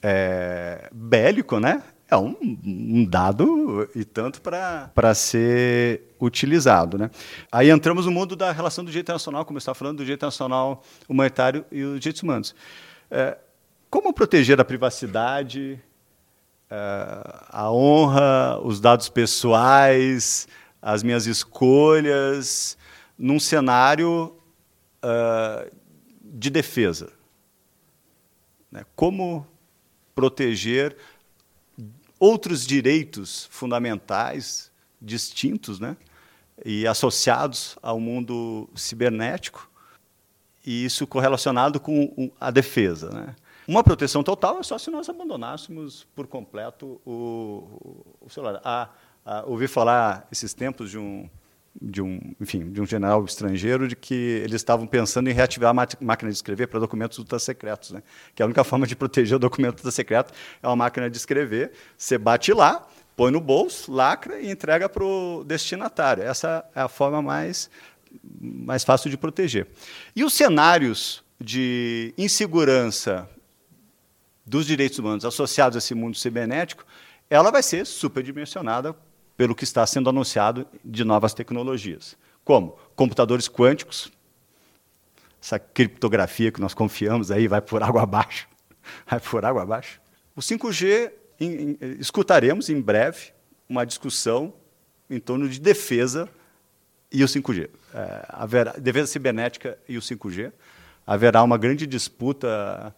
é, 0.01 0.89
bélico, 0.93 1.59
né, 1.59 1.83
é 2.09 2.15
um, 2.15 2.35
um, 2.41 3.05
dado 3.05 3.89
e 3.93 4.05
tanto 4.05 4.41
para 4.41 5.13
ser 5.13 6.15
utilizado. 6.19 6.97
Né? 6.97 7.11
Aí 7.51 7.69
entramos 7.69 8.05
no 8.05 8.11
mundo 8.11 8.35
da 8.35 8.51
relação 8.51 8.83
do 8.83 8.89
direito 8.89 9.05
internacional, 9.05 9.43
como 9.43 9.57
eu 9.57 9.59
estava 9.59 9.75
falando, 9.75 9.97
do 9.97 10.03
direito 10.03 10.19
internacional 10.19 10.83
humanitário 11.07 11.65
e 11.71 11.83
os 11.83 11.99
direitos 11.99 12.23
humanos. 12.23 12.55
É, 13.11 13.37
como 13.89 14.13
proteger 14.13 14.59
a 14.59 14.65
privacidade, 14.65 15.81
eh, 16.69 17.45
a 17.49 17.71
honra, 17.71 18.59
os 18.61 18.79
dados 18.79 19.09
pessoais, 19.09 20.47
as 20.81 21.03
minhas 21.03 21.25
escolhas, 21.25 22.77
num 23.17 23.39
cenário 23.39 24.35
uh, 25.03 25.71
de 26.21 26.49
defesa? 26.49 27.11
Né? 28.71 28.85
Como 28.95 29.47
proteger 30.13 30.95
outros 32.19 32.65
direitos 32.65 33.47
fundamentais 33.51 34.71
distintos, 35.01 35.79
né? 35.79 35.95
e 36.65 36.87
associados 36.87 37.77
ao 37.81 37.99
mundo 37.99 38.69
cibernético, 38.75 39.69
e 40.65 40.83
isso 40.83 41.07
correlacionado 41.07 41.79
com 41.79 42.31
a 42.39 42.51
defesa. 42.51 43.09
Né? 43.09 43.35
Uma 43.67 43.83
proteção 43.83 44.23
total 44.23 44.59
é 44.59 44.63
só 44.63 44.77
se 44.77 44.89
nós 44.89 45.09
abandonássemos 45.09 46.07
por 46.15 46.25
completo 46.25 47.01
o, 47.05 48.15
o 48.21 48.29
celular. 48.29 48.61
Ah, 48.63 48.89
ah, 49.25 49.43
ouvi 49.45 49.67
falar 49.67 50.25
esses 50.31 50.53
tempos 50.53 50.89
de 50.89 50.97
um 50.97 51.29
de 51.79 52.01
um, 52.01 52.19
enfim, 52.41 52.71
de 52.71 52.81
um 52.81 52.85
general 52.87 53.23
estrangeiro 53.23 53.87
de 53.87 53.95
que 53.95 54.41
eles 54.43 54.55
estavam 54.55 54.87
pensando 54.87 55.29
em 55.29 55.33
reativar 55.33 55.69
a 55.69 55.73
máquina 56.01 56.31
de 56.31 56.35
escrever 56.35 56.67
para 56.67 56.79
documentos 56.79 57.19
ultra-secretos, 57.19 57.91
né? 57.91 58.01
Que 58.33 58.41
a 58.41 58.45
única 58.45 58.63
forma 58.63 58.87
de 58.87 58.95
proteger 58.95 59.35
o 59.35 59.39
documento 59.39 59.77
ultra-secreto 59.77 60.33
é 60.63 60.67
uma 60.67 60.75
máquina 60.75 61.07
de 61.07 61.17
escrever. 61.17 61.73
Você 61.95 62.17
bate 62.17 62.51
lá, 62.51 62.87
põe 63.15 63.31
no 63.31 63.39
bolso, 63.39 63.91
lacra 63.91 64.39
e 64.39 64.49
entrega 64.49 64.89
para 64.89 65.03
o 65.03 65.43
destinatário. 65.43 66.23
Essa 66.23 66.65
é 66.73 66.81
a 66.81 66.87
forma 66.87 67.21
mais 67.21 67.69
mais 68.41 68.83
fácil 68.83 69.11
de 69.11 69.17
proteger. 69.17 69.67
E 70.15 70.23
os 70.23 70.33
cenários 70.33 71.23
de 71.39 72.13
insegurança 72.17 73.29
dos 74.47 74.65
direitos 74.65 74.97
humanos 74.97 75.25
associados 75.25 75.75
a 75.75 75.79
esse 75.79 75.93
mundo 75.93 76.15
cibernético, 76.15 76.85
ela 77.29 77.51
vai 77.51 77.61
ser 77.61 77.85
superdimensionada 77.85 78.95
pelo 79.35 79.53
que 79.53 79.65
está 79.65 79.85
sendo 79.85 80.09
anunciado 80.09 80.65
de 80.83 81.03
novas 81.03 81.33
tecnologias. 81.33 82.17
Como? 82.43 82.79
Computadores 82.95 83.49
quânticos, 83.49 84.09
essa 85.41 85.59
criptografia 85.59 86.51
que 86.51 86.61
nós 86.61 86.73
confiamos 86.73 87.29
aí 87.29 87.47
vai 87.47 87.61
por 87.61 87.83
água 87.83 88.03
abaixo. 88.03 88.47
Vai 89.05 89.19
por 89.19 89.43
água 89.43 89.63
abaixo. 89.63 89.99
O 90.33 90.39
5G, 90.39 91.11
em, 91.41 91.51
em, 91.71 91.77
escutaremos 91.99 92.69
em 92.69 92.79
breve 92.79 93.33
uma 93.67 93.85
discussão 93.85 94.53
em 95.09 95.19
torno 95.19 95.49
de 95.49 95.59
defesa 95.59 96.29
e 97.11 97.21
o 97.21 97.27
5G. 97.27 97.69
É, 97.93 98.25
haverá, 98.29 98.71
defesa 98.73 99.07
cibernética 99.07 99.77
e 99.89 99.97
o 99.97 100.01
5G. 100.01 100.53
Haverá 101.05 101.43
uma 101.43 101.57
grande 101.57 101.85
disputa 101.85 102.95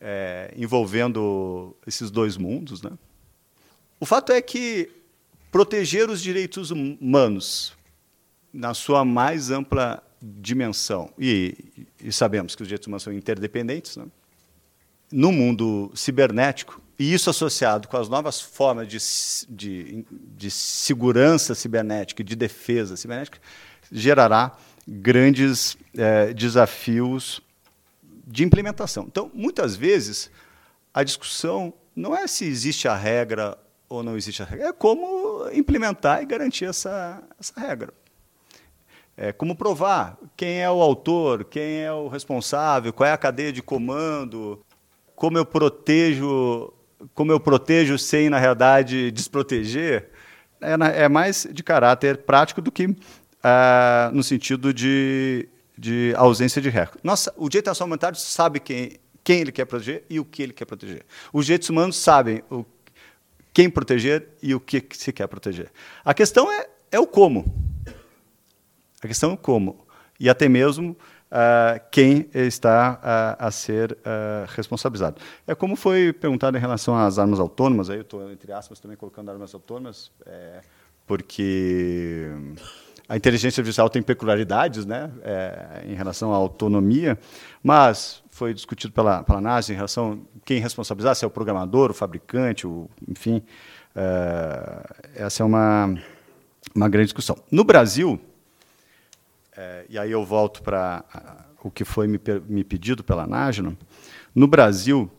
é, 0.00 0.52
envolvendo 0.56 1.76
esses 1.86 2.10
dois 2.10 2.36
mundos. 2.36 2.82
Né? 2.82 2.90
O 3.98 4.06
fato 4.06 4.32
é 4.32 4.40
que 4.40 4.90
proteger 5.50 6.08
os 6.08 6.22
direitos 6.22 6.70
humanos 6.70 7.74
na 8.52 8.72
sua 8.74 9.04
mais 9.04 9.50
ampla 9.50 10.02
dimensão, 10.22 11.10
e, 11.18 11.56
e 12.02 12.12
sabemos 12.12 12.54
que 12.54 12.62
os 12.62 12.68
direitos 12.68 12.86
humanos 12.86 13.02
são 13.02 13.12
interdependentes, 13.12 13.96
né? 13.96 14.06
no 15.10 15.32
mundo 15.32 15.90
cibernético, 15.94 16.80
e 16.98 17.14
isso 17.14 17.30
associado 17.30 17.88
com 17.88 17.96
as 17.96 18.08
novas 18.08 18.40
formas 18.40 18.86
de, 18.86 18.98
de, 19.48 20.04
de 20.36 20.50
segurança 20.50 21.54
cibernética 21.54 22.22
de 22.22 22.36
defesa 22.36 22.96
cibernética, 22.96 23.38
gerará 23.90 24.56
grandes 24.86 25.76
é, 25.96 26.32
desafios 26.32 27.40
de 28.30 28.44
implementação. 28.44 29.04
Então, 29.08 29.30
muitas 29.34 29.74
vezes, 29.74 30.30
a 30.94 31.02
discussão 31.02 31.74
não 31.94 32.16
é 32.16 32.26
se 32.26 32.44
existe 32.44 32.86
a 32.86 32.94
regra 32.94 33.58
ou 33.88 34.04
não 34.04 34.16
existe 34.16 34.40
a 34.40 34.46
regra, 34.46 34.68
é 34.68 34.72
como 34.72 35.48
implementar 35.52 36.22
e 36.22 36.26
garantir 36.26 36.66
essa, 36.66 37.20
essa 37.38 37.58
regra. 37.60 37.92
É 39.16 39.32
como 39.32 39.56
provar 39.56 40.16
quem 40.36 40.62
é 40.62 40.70
o 40.70 40.80
autor, 40.80 41.44
quem 41.44 41.80
é 41.80 41.92
o 41.92 42.06
responsável, 42.06 42.92
qual 42.92 43.08
é 43.08 43.12
a 43.12 43.18
cadeia 43.18 43.52
de 43.52 43.60
comando, 43.60 44.64
como 45.16 45.36
eu 45.36 45.44
protejo, 45.44 46.72
como 47.12 47.32
eu 47.32 47.40
protejo 47.40 47.98
sem 47.98 48.30
na 48.30 48.38
realidade 48.38 49.10
desproteger, 49.10 50.10
é, 50.60 51.02
é 51.02 51.08
mais 51.08 51.48
de 51.50 51.62
caráter 51.62 52.18
prático 52.18 52.62
do 52.62 52.70
que 52.70 52.94
ah, 53.42 54.10
no 54.14 54.22
sentido 54.22 54.72
de 54.72 55.48
de 55.80 56.12
ausência 56.14 56.60
de 56.60 56.68
regra. 56.68 57.00
Nossa, 57.02 57.32
o 57.38 57.48
direito 57.48 57.64
internacional 57.64 57.86
humanitário 57.86 58.18
sabe 58.18 58.60
quem, 58.60 59.00
quem 59.24 59.40
ele 59.40 59.50
quer 59.50 59.64
proteger 59.64 60.04
e 60.10 60.20
o 60.20 60.24
que 60.26 60.42
ele 60.42 60.52
quer 60.52 60.66
proteger. 60.66 61.06
Os 61.32 61.46
direitos 61.46 61.70
humanos 61.70 61.96
sabem 61.96 62.42
o, 62.50 62.66
quem 63.54 63.70
proteger 63.70 64.28
e 64.42 64.54
o 64.54 64.60
que 64.60 64.86
se 64.92 65.10
quer 65.10 65.26
proteger. 65.26 65.72
A 66.04 66.12
questão 66.12 66.52
é, 66.52 66.68
é 66.92 67.00
o 67.00 67.06
como. 67.06 67.46
A 69.02 69.08
questão 69.08 69.30
é 69.30 69.34
o 69.34 69.38
como. 69.38 69.86
E 70.18 70.28
até 70.28 70.50
mesmo 70.50 70.94
uh, 71.30 71.80
quem 71.90 72.28
está 72.34 73.00
uh, 73.40 73.46
a 73.46 73.50
ser 73.50 73.92
uh, 73.92 74.44
responsabilizado. 74.48 75.18
É 75.46 75.54
como 75.54 75.76
foi 75.76 76.12
perguntado 76.12 76.58
em 76.58 76.60
relação 76.60 76.94
às 76.94 77.18
armas 77.18 77.40
autônomas, 77.40 77.88
aí 77.88 77.96
eu 77.96 78.02
estou, 78.02 78.30
entre 78.30 78.52
aspas, 78.52 78.78
também 78.78 78.98
colocando 78.98 79.30
armas 79.30 79.54
autônomas, 79.54 80.12
é, 80.26 80.60
porque 81.06 82.28
a 83.10 83.16
inteligência 83.16 83.60
artificial 83.60 83.90
tem 83.90 84.00
peculiaridades 84.00 84.86
né, 84.86 85.10
é, 85.24 85.82
em 85.84 85.94
relação 85.94 86.32
à 86.32 86.36
autonomia, 86.36 87.18
mas 87.60 88.22
foi 88.30 88.54
discutido 88.54 88.92
pela, 88.92 89.24
pela 89.24 89.40
NASA 89.40 89.72
em 89.72 89.74
relação 89.74 90.24
a 90.36 90.38
quem 90.44 90.60
responsabilizar, 90.60 91.16
se 91.16 91.24
é 91.24 91.26
o 91.26 91.30
programador, 91.30 91.90
o 91.90 91.94
fabricante, 91.94 92.68
o, 92.68 92.88
enfim. 93.08 93.42
É, 93.96 95.24
essa 95.24 95.42
é 95.42 95.46
uma, 95.46 95.92
uma 96.72 96.88
grande 96.88 97.06
discussão. 97.06 97.36
No 97.50 97.64
Brasil, 97.64 98.20
é, 99.56 99.86
e 99.88 99.98
aí 99.98 100.12
eu 100.12 100.24
volto 100.24 100.62
para 100.62 101.04
o 101.64 101.68
que 101.68 101.84
foi 101.84 102.06
me, 102.06 102.20
me 102.48 102.62
pedido 102.62 103.02
pela 103.02 103.26
Nájila, 103.26 103.76
no 104.32 104.46
Brasil, 104.46 105.10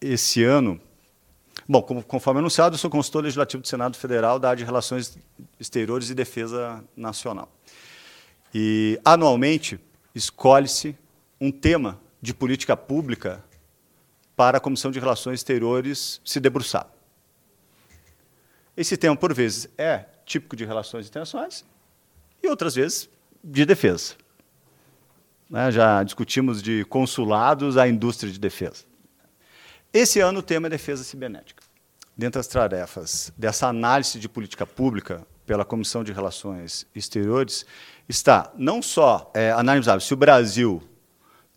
esse 0.00 0.42
ano, 0.42 0.80
Bom, 1.68 1.82
como, 1.82 2.02
conforme 2.02 2.38
anunciado, 2.38 2.74
eu 2.74 2.78
sou 2.78 2.88
consultor 2.88 3.24
legislativo 3.24 3.60
do 3.60 3.66
Senado 3.66 3.96
Federal 3.96 4.38
da 4.38 4.50
área 4.50 4.58
de 4.58 4.64
Relações 4.64 5.18
Exteriores 5.58 6.08
e 6.10 6.14
Defesa 6.14 6.84
Nacional. 6.96 7.50
E, 8.54 9.00
anualmente, 9.04 9.80
escolhe-se 10.14 10.96
um 11.40 11.50
tema 11.50 12.00
de 12.22 12.32
política 12.32 12.76
pública 12.76 13.44
para 14.36 14.58
a 14.58 14.60
Comissão 14.60 14.92
de 14.92 15.00
Relações 15.00 15.40
Exteriores 15.40 16.20
se 16.24 16.38
debruçar. 16.38 16.88
Esse 18.76 18.96
tema, 18.96 19.16
por 19.16 19.34
vezes, 19.34 19.68
é 19.76 20.04
típico 20.24 20.54
de 20.54 20.64
relações 20.64 21.08
internacionais 21.08 21.64
e 22.42 22.48
outras 22.48 22.76
vezes 22.76 23.08
de 23.42 23.66
defesa. 23.66 24.14
Né, 25.50 25.72
já 25.72 26.02
discutimos 26.02 26.62
de 26.62 26.84
consulados 26.84 27.76
à 27.76 27.88
indústria 27.88 28.30
de 28.30 28.38
defesa. 28.38 28.84
Esse 29.96 30.20
ano 30.20 30.40
o 30.40 30.42
tema 30.42 30.66
é 30.66 30.68
defesa 30.68 31.02
cibernética. 31.02 31.62
Dentre 32.14 32.38
as 32.38 32.46
tarefas 32.46 33.32
dessa 33.34 33.66
análise 33.66 34.18
de 34.18 34.28
política 34.28 34.66
pública 34.66 35.26
pela 35.46 35.64
Comissão 35.64 36.04
de 36.04 36.12
Relações 36.12 36.86
Exteriores 36.94 37.64
está 38.06 38.52
não 38.58 38.82
só 38.82 39.32
é, 39.34 39.52
analisar 39.52 39.98
se 40.02 40.12
o 40.12 40.16
Brasil 40.16 40.82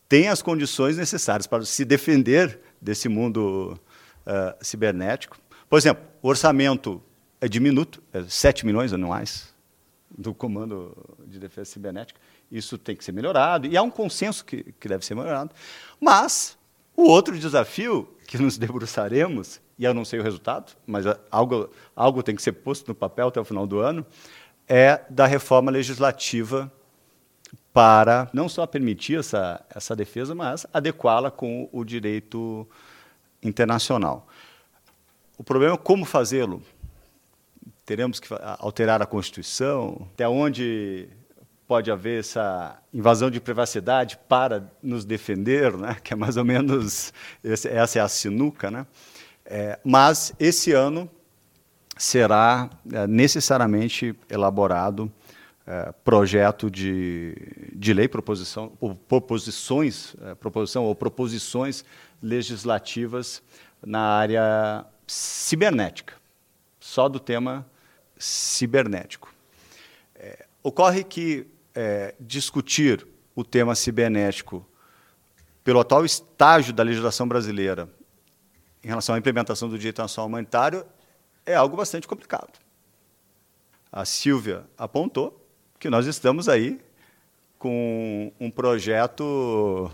tem 0.07 0.29
as 0.29 0.41
condições 0.41 0.95
necessárias 0.95 1.47
para 1.47 1.65
se 1.65 1.83
defender 1.83 2.61
desse 2.81 3.09
mundo 3.09 3.77
uh, 4.25 4.65
cibernético. 4.65 5.37
Por 5.69 5.77
exemplo, 5.77 6.05
o 6.21 6.29
orçamento 6.29 7.03
é 7.41 7.47
diminuto, 7.49 8.01
é 8.13 8.23
7 8.23 8.65
milhões 8.65 8.93
anuais 8.93 9.53
do 10.09 10.33
Comando 10.33 10.95
de 11.27 11.39
Defesa 11.39 11.71
Cibernética. 11.71 12.17
Isso 12.49 12.77
tem 12.77 12.95
que 12.95 13.03
ser 13.03 13.11
melhorado, 13.11 13.67
e 13.67 13.75
há 13.75 13.81
um 13.81 13.91
consenso 13.91 14.45
que, 14.45 14.63
que 14.79 14.87
deve 14.87 15.05
ser 15.05 15.13
melhorado. 15.13 15.51
Mas 15.99 16.57
o 16.99 17.09
outro 17.09 17.37
desafio 17.39 18.07
que 18.27 18.37
nos 18.37 18.57
debruçaremos, 18.57 19.61
e 19.77 19.85
eu 19.85 19.93
não 19.93 20.03
sei 20.03 20.19
o 20.19 20.23
resultado, 20.23 20.73
mas 20.85 21.05
algo, 21.31 21.69
algo 21.95 22.21
tem 22.21 22.35
que 22.35 22.41
ser 22.41 22.51
posto 22.51 22.89
no 22.89 22.95
papel 22.95 23.29
até 23.29 23.39
o 23.39 23.45
final 23.45 23.65
do 23.65 23.79
ano, 23.79 24.05
é 24.67 25.01
da 25.09 25.25
reforma 25.25 25.71
legislativa 25.71 26.71
para 27.73 28.29
não 28.33 28.49
só 28.49 28.67
permitir 28.67 29.19
essa, 29.19 29.65
essa 29.73 29.95
defesa, 29.95 30.35
mas 30.35 30.67
adequá-la 30.73 31.31
com 31.31 31.69
o 31.71 31.85
direito 31.85 32.67
internacional. 33.41 34.27
O 35.37 35.43
problema 35.43 35.75
é 35.75 35.77
como 35.77 36.03
fazê-lo. 36.03 36.61
Teremos 37.85 38.19
que 38.19 38.27
alterar 38.59 39.01
a 39.01 39.05
Constituição? 39.05 40.07
Até 40.13 40.27
onde 40.27 41.07
pode 41.69 41.91
haver 41.91 42.21
essa 42.21 42.81
invasão 42.91 43.29
de 43.29 43.39
privacidade 43.39 44.17
para 44.27 44.67
nos 44.81 45.05
defender, 45.05 45.77
né? 45.77 45.97
que 46.03 46.13
é 46.13 46.15
mais 46.15 46.35
ou 46.35 46.43
menos 46.43 47.13
esse, 47.43 47.67
essa 47.69 47.99
é 47.99 48.01
a 48.01 48.07
sinuca. 48.07 48.71
Né? 48.71 48.87
É, 49.45 49.77
mas 49.83 50.33
esse 50.39 50.71
ano 50.71 51.07
será 51.95 52.71
é, 52.91 53.05
necessariamente 53.05 54.15
elaborado 54.27 55.11
é, 55.67 55.93
projeto 56.03 56.71
de, 56.71 57.35
de 57.75 57.93
lei, 57.93 58.07
proposição, 58.07 58.71
ou 58.79 58.95
proposições, 58.95 60.15
é, 60.23 60.33
proposição 60.33 60.85
ou 60.85 60.95
proposições 60.95 61.85
legislativas 62.19 63.43
na 63.85 64.01
área 64.01 64.87
cibernética, 65.05 66.15
só 66.79 67.07
do 67.07 67.19
tema 67.19 67.63
cibernético. 68.17 69.31
É, 70.15 70.47
ocorre 70.63 71.03
que 71.03 71.45
é, 71.81 72.13
discutir 72.19 73.07
o 73.33 73.41
tema 73.41 73.73
cibernético 73.73 74.67
pelo 75.63 75.79
atual 75.79 76.03
estágio 76.03 76.73
da 76.73 76.83
legislação 76.83 77.25
brasileira 77.25 77.87
em 78.83 78.89
relação 78.89 79.15
à 79.15 79.17
implementação 79.17 79.69
do 79.69 79.77
direito 79.77 80.01
nacional 80.01 80.27
humanitário 80.27 80.85
é 81.45 81.55
algo 81.55 81.77
bastante 81.77 82.05
complicado. 82.05 82.59
A 83.89 84.03
Silvia 84.03 84.65
apontou 84.77 85.41
que 85.79 85.89
nós 85.89 86.05
estamos 86.05 86.49
aí 86.49 86.81
com 87.57 88.29
um 88.41 88.51
projeto 88.51 89.89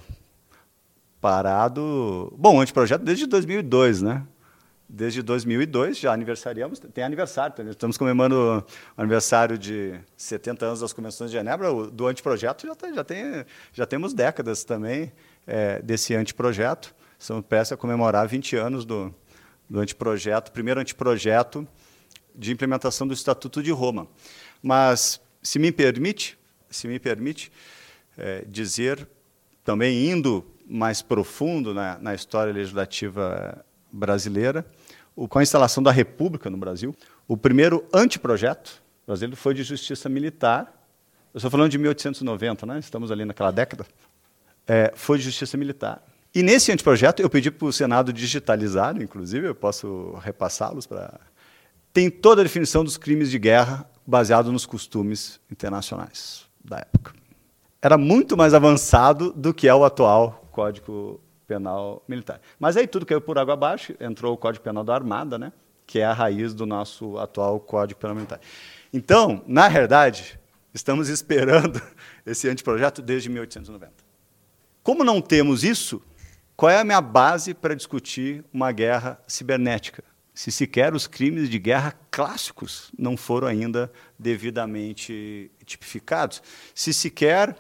parado, 1.22 2.34
bom, 2.36 2.60
anteprojeto 2.60 3.06
desde 3.06 3.28
2002, 3.28 4.02
né? 4.02 4.26
Desde 4.88 5.24
2002 5.24 5.98
já 5.98 6.14
aniversariamos, 6.14 6.78
tem 6.80 7.04
aniversário, 7.04 7.70
estamos 7.70 7.98
comemorando 7.98 8.64
o 8.96 9.02
aniversário 9.02 9.58
de 9.58 10.00
70 10.16 10.66
anos 10.66 10.80
das 10.80 10.94
Convenções 10.94 11.32
de 11.32 11.38
Genebra, 11.38 11.74
do 11.92 12.06
anteprojeto 12.06 12.68
já, 12.68 12.76
tem, 12.76 12.94
já, 12.94 13.04
tem, 13.04 13.46
já 13.74 13.86
temos 13.88 14.14
décadas 14.14 14.64
também 14.64 15.12
é, 15.48 15.82
desse 15.82 16.14
anteprojeto, 16.14 16.96
estamos 17.18 17.44
prestes 17.48 17.72
a 17.72 17.78
comemorar 17.78 18.28
20 18.28 18.56
anos 18.58 18.86
do, 18.86 19.14
do 19.68 19.80
anteprojeto, 19.80 20.52
primeiro 20.52 20.80
anteprojeto 20.80 21.68
de 22.36 22.52
implementação 22.52 23.08
do 23.08 23.14
Estatuto 23.14 23.64
de 23.64 23.72
Roma. 23.72 24.08
Mas, 24.62 25.20
se 25.42 25.58
me 25.58 25.72
permite, 25.72 26.38
se 26.70 26.88
me 26.88 27.00
permite 27.00 27.52
é, 28.18 28.46
dizer, 28.48 29.08
também 29.64 30.12
indo 30.12 30.46
mais 30.68 31.02
profundo 31.02 31.74
na, 31.74 31.98
na 31.98 32.14
história 32.14 32.54
legislativa 32.54 33.65
brasileira, 33.96 34.66
o, 35.16 35.28
com 35.28 35.40
a 35.40 35.44
instalação 35.44 35.82
da 35.82 35.92
República 35.92 36.50
no 36.50 36.58
Brasil, 36.58 36.96
o 37.28 37.38
primeiro 37.38 37.86
anteprojeto 37.94 38.84
brasileiro 39.08 39.38
foi 39.38 39.54
de 39.54 39.64
justiça 39.64 40.10
militar. 40.10 40.72
Eu 41.34 41.38
estou 41.38 41.50
falando 41.50 41.72
de 41.72 41.78
1890, 41.78 42.66
né? 42.66 42.80
estamos 42.80 43.12
ali 43.12 43.24
naquela 43.24 43.52
década. 43.52 43.86
É, 44.68 44.92
foi 44.96 45.18
de 45.18 45.24
justiça 45.24 45.58
militar. 45.58 46.04
E 46.34 46.44
nesse 46.44 46.72
anteprojeto, 46.72 47.22
eu 47.22 47.30
pedi 47.30 47.50
para 47.50 47.68
o 47.68 47.72
Senado 47.72 48.12
digitalizar, 48.12 49.02
inclusive, 49.02 49.48
eu 49.48 49.56
posso 49.56 50.14
repassá-los 50.22 50.86
para. 50.86 51.20
Tem 51.94 52.10
toda 52.10 52.42
a 52.42 52.44
definição 52.44 52.84
dos 52.84 52.98
crimes 52.98 53.32
de 53.32 53.40
guerra 53.40 53.90
baseado 54.06 54.52
nos 54.52 54.66
costumes 54.66 55.40
internacionais 55.50 56.46
da 56.64 56.80
época. 56.80 57.14
Era 57.82 57.98
muito 57.98 58.36
mais 58.36 58.54
avançado 58.54 59.32
do 59.32 59.54
que 59.54 59.68
é 59.68 59.74
o 59.74 59.86
atual 59.86 60.46
Código 60.52 61.22
Penal 61.48 62.04
Militar. 62.08 62.42
Mas 62.60 62.78
aí 62.78 62.88
tudo 62.88 63.06
caiu 63.06 63.22
por 63.22 63.38
água 63.38 63.54
abaixo, 63.54 63.94
entrou 64.00 64.34
o 64.34 64.38
Código 64.38 64.64
Penal 64.64 64.84
da 64.84 64.94
Armada, 64.94 65.38
né, 65.38 65.52
que 65.86 66.00
é 66.00 66.06
a 66.06 66.14
raiz 66.14 66.54
do 66.54 66.66
nosso 66.66 67.18
atual 67.18 67.60
Código 67.60 68.00
Penal 68.00 68.16
Militar. 68.16 68.40
Então, 68.92 69.44
na 69.48 69.68
verdade, 69.70 70.40
estamos 70.74 71.10
esperando 71.10 71.82
esse 72.26 72.50
anteprojeto 72.50 73.02
desde 73.02 73.30
1890. 73.30 73.94
Como 74.84 75.04
não 75.04 75.22
temos 75.22 75.64
isso, 75.64 76.02
qual 76.56 76.70
é 76.70 76.80
a 76.80 76.84
minha 76.84 77.02
base 77.02 77.54
para 77.54 77.76
discutir 77.76 78.44
uma 78.54 78.72
guerra 78.72 79.20
cibernética? 79.28 80.04
Se 80.34 80.52
sequer 80.52 80.94
os 80.94 81.08
crimes 81.08 81.50
de 81.50 81.58
guerra 81.58 81.94
clássicos 82.12 82.92
não 82.98 83.16
foram 83.16 83.48
ainda 83.48 83.92
devidamente 84.20 85.50
tipificados, 85.66 86.42
se 86.74 86.94
sequer 86.94 87.56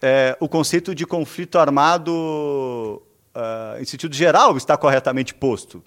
é, 0.00 0.36
o 0.40 0.48
conceito 0.48 0.94
de 0.94 1.06
conflito 1.06 1.58
armado 1.58 3.02
uh, 3.34 3.80
em 3.80 3.84
sentido 3.84 4.14
geral, 4.14 4.56
está 4.56 4.76
corretamente 4.76 5.34
posto. 5.34 5.82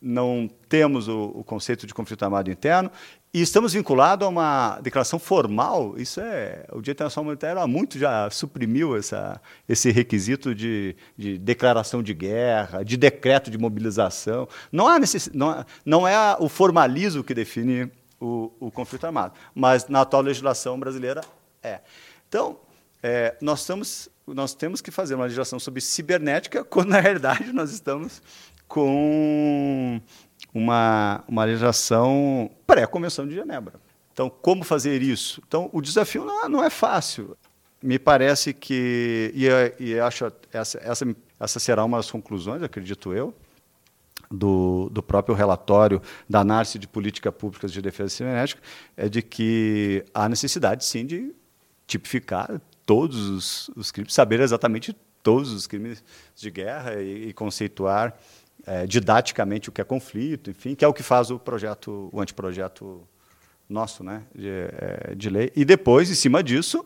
Não 0.00 0.48
temos 0.68 1.08
o, 1.08 1.24
o, 1.34 1.44
conceito 1.44 1.86
de 1.86 1.94
conflito 1.94 2.24
armado 2.24 2.50
interno 2.50 2.90
e 3.32 3.40
estamos 3.40 3.74
vinculados 3.74 4.26
a 4.26 4.28
uma 4.28 4.80
declaração 4.80 5.18
formal. 5.18 5.94
Isso 5.98 6.20
é 6.20 6.64
o 6.72 6.80
Dia 6.80 6.92
Internacional 6.92 7.24
Humanitário 7.24 7.60
há 7.60 7.66
muito 7.66 7.98
já 7.98 8.28
suprimiu 8.30 8.96
essa, 8.96 9.40
esse 9.68 9.90
requisito 9.92 10.54
de, 10.54 10.96
de 11.16 11.38
declaração 11.38 12.02
de 12.02 12.14
guerra, 12.14 12.82
de 12.82 12.96
decreto 12.96 13.50
de 13.50 13.58
mobilização. 13.58 14.48
Não 14.72 14.88
há 14.88 14.98
necess, 14.98 15.30
não, 15.32 15.64
não 15.84 16.08
é 16.08 16.36
o 16.40 16.48
formalismo 16.48 17.22
que 17.22 17.34
define 17.34 17.90
o, 18.18 18.50
o 18.58 18.70
conflito 18.70 19.04
armado, 19.04 19.34
mas 19.54 19.86
na 19.86 20.00
atual 20.00 20.22
legislação 20.22 20.80
brasileira 20.80 21.20
é. 21.62 21.80
Então, 22.28 22.58
é, 23.02 23.36
nós 23.40 23.60
estamos 23.60 24.08
nós 24.26 24.54
temos 24.54 24.80
que 24.80 24.90
fazer 24.90 25.14
uma 25.14 25.24
legislação 25.24 25.58
sobre 25.58 25.80
cibernética, 25.80 26.64
quando 26.64 26.90
na 26.90 27.00
realidade 27.00 27.52
nós 27.52 27.70
estamos 27.72 28.22
com 28.66 30.00
uma, 30.52 31.22
uma 31.28 31.44
legislação 31.44 32.50
pré-convenção 32.66 33.26
de 33.26 33.34
Genebra. 33.34 33.74
Então, 34.12 34.30
como 34.30 34.64
fazer 34.64 35.02
isso? 35.02 35.42
Então, 35.46 35.68
o 35.72 35.82
desafio 35.82 36.24
não, 36.24 36.48
não 36.48 36.64
é 36.64 36.70
fácil. 36.70 37.36
Me 37.82 37.98
parece 37.98 38.54
que, 38.54 39.32
e, 39.34 39.84
e 39.84 40.00
acho 40.00 40.32
essa, 40.52 40.78
essa, 40.78 41.16
essa 41.38 41.58
será 41.58 41.84
uma 41.84 41.98
das 41.98 42.10
conclusões, 42.10 42.62
acredito 42.62 43.12
eu, 43.12 43.34
do, 44.30 44.88
do, 44.90 45.02
próprio 45.02 45.34
relatório 45.34 46.00
da 46.28 46.40
análise 46.40 46.78
de 46.78 46.88
política 46.88 47.30
pública 47.30 47.66
de 47.66 47.82
defesa 47.82 48.08
cibernética, 48.08 48.62
é 48.96 49.08
de 49.08 49.20
que 49.20 50.04
há 50.14 50.28
necessidade, 50.28 50.84
sim, 50.84 51.04
de 51.04 51.34
tipificar 51.86 52.60
todos 52.86 53.28
os, 53.28 53.70
os, 53.76 53.90
crimes, 53.90 54.12
saber 54.12 54.40
exatamente 54.40 54.96
todos 55.22 55.52
os 55.52 55.66
crimes 55.66 56.04
de 56.36 56.50
guerra 56.50 57.00
e, 57.00 57.28
e 57.28 57.32
conceituar 57.32 58.16
é, 58.66 58.86
didaticamente 58.86 59.68
o 59.68 59.72
que 59.72 59.80
é 59.80 59.84
conflito, 59.84 60.50
enfim, 60.50 60.74
que 60.74 60.84
é 60.84 60.88
o 60.88 60.92
que 60.92 61.02
faz 61.02 61.30
o 61.30 61.38
projeto, 61.38 62.08
o 62.12 62.20
anteprojeto 62.20 63.06
nosso, 63.68 64.04
né, 64.04 64.22
de, 64.34 64.48
é, 64.48 65.14
de 65.14 65.30
lei. 65.30 65.52
E 65.56 65.64
depois, 65.64 66.10
em 66.10 66.14
cima 66.14 66.42
disso, 66.42 66.84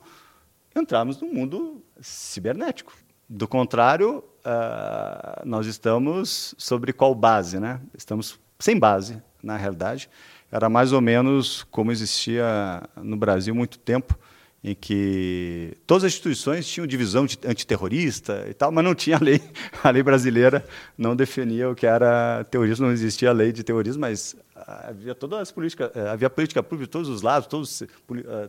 entrarmos 0.74 1.20
no 1.20 1.28
mundo 1.28 1.82
cibernético. 2.00 2.92
Do 3.28 3.46
contrário, 3.46 4.18
uh, 4.18 5.44
nós 5.44 5.66
estamos 5.66 6.54
sobre 6.56 6.92
qual 6.92 7.14
base? 7.14 7.60
Né? 7.60 7.80
Estamos 7.96 8.40
sem 8.58 8.78
base, 8.78 9.22
na 9.42 9.56
realidade. 9.56 10.08
Era 10.50 10.68
mais 10.68 10.92
ou 10.92 11.00
menos 11.00 11.62
como 11.64 11.92
existia 11.92 12.82
no 12.96 13.16
Brasil 13.16 13.54
muito 13.54 13.78
tempo, 13.78 14.18
em 14.62 14.74
que 14.74 15.76
todas 15.86 16.04
as 16.04 16.12
instituições 16.12 16.66
tinham 16.66 16.86
divisão 16.86 17.26
de 17.26 17.38
antiterrorista 17.44 18.44
e 18.48 18.54
tal, 18.54 18.72
mas 18.72 18.84
não 18.84 18.94
tinha 18.94 19.18
lei. 19.20 19.40
A 19.84 19.90
lei 19.90 20.02
brasileira 20.02 20.64
não 20.96 21.14
definia 21.14 21.70
o 21.70 21.74
que 21.74 21.86
era 21.86 22.44
terrorismo, 22.50 22.86
não 22.86 22.92
existia 22.92 23.30
lei 23.32 23.52
de 23.52 23.62
terrorismo, 23.62 24.00
mas 24.00 24.36
havia 24.66 25.14
todas 25.14 25.40
as 25.40 25.52
políticas, 25.52 25.90
eh, 25.94 26.08
havia 26.08 26.28
política 26.28 26.62
pública 26.62 26.86
de 26.86 26.90
todos 26.90 27.08
os 27.08 27.22
lados, 27.22 27.46
todos, 27.46 27.82
eh, 27.82 27.86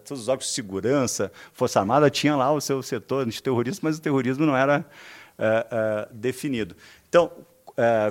todos 0.03 0.23
os 0.23 0.27
órgãos 0.27 0.47
de 0.47 0.53
segurança, 0.53 1.31
Força 1.53 1.79
Armada 1.79 2.09
tinha 2.09 2.35
lá 2.35 2.51
o 2.51 2.59
seu 2.59 2.81
setor 2.81 3.27
antiterrorismo, 3.27 3.81
mas 3.83 3.97
o 3.97 4.01
terrorismo 4.01 4.45
não 4.45 4.57
era 4.57 4.79
uh, 5.37 6.09
uh, 6.09 6.13
definido. 6.13 6.75
Então, 7.07 7.31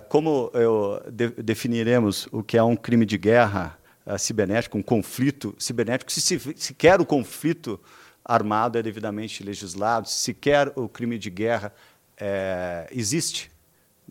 como 0.08 0.50
eu 0.54 1.02
de, 1.12 1.28
definiremos 1.42 2.26
o 2.32 2.42
que 2.42 2.56
é 2.56 2.62
um 2.62 2.74
crime 2.74 3.04
de 3.04 3.18
guerra 3.18 3.77
cibernético, 4.16 4.78
um 4.78 4.82
conflito 4.82 5.54
cibernético, 5.58 6.10
se, 6.10 6.20
se, 6.20 6.38
se 6.56 6.72
quer 6.72 7.00
o 7.00 7.04
conflito 7.04 7.78
armado 8.24 8.78
é 8.78 8.82
devidamente 8.82 9.42
legislado, 9.42 10.08
se 10.08 10.32
quer 10.32 10.72
o 10.76 10.88
crime 10.88 11.18
de 11.18 11.30
guerra 11.30 11.72
é, 12.16 12.86
existe 12.90 13.50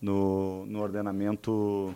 no, 0.02 0.66
no 0.66 0.82
ordenamento 0.82 1.94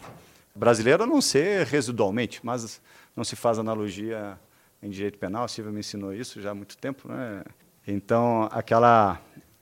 brasileiro, 0.56 1.04
a 1.04 1.08
não 1.08 1.22
ser 1.22 1.66
residualmente, 1.66 2.40
mas 2.44 2.82
não 3.16 3.24
se 3.24 3.36
faz 3.36 3.58
analogia 3.58 4.38
em 4.82 4.90
direito 4.90 5.18
penal, 5.18 5.44
a 5.44 5.48
Silvia 5.48 5.72
me 5.72 5.80
ensinou 5.80 6.14
isso 6.14 6.42
já 6.42 6.52
há 6.52 6.56
muito 6.56 6.78
tempo. 6.78 7.08
Né? 7.08 7.44
Então, 7.88 8.50
aquela, 8.52 9.20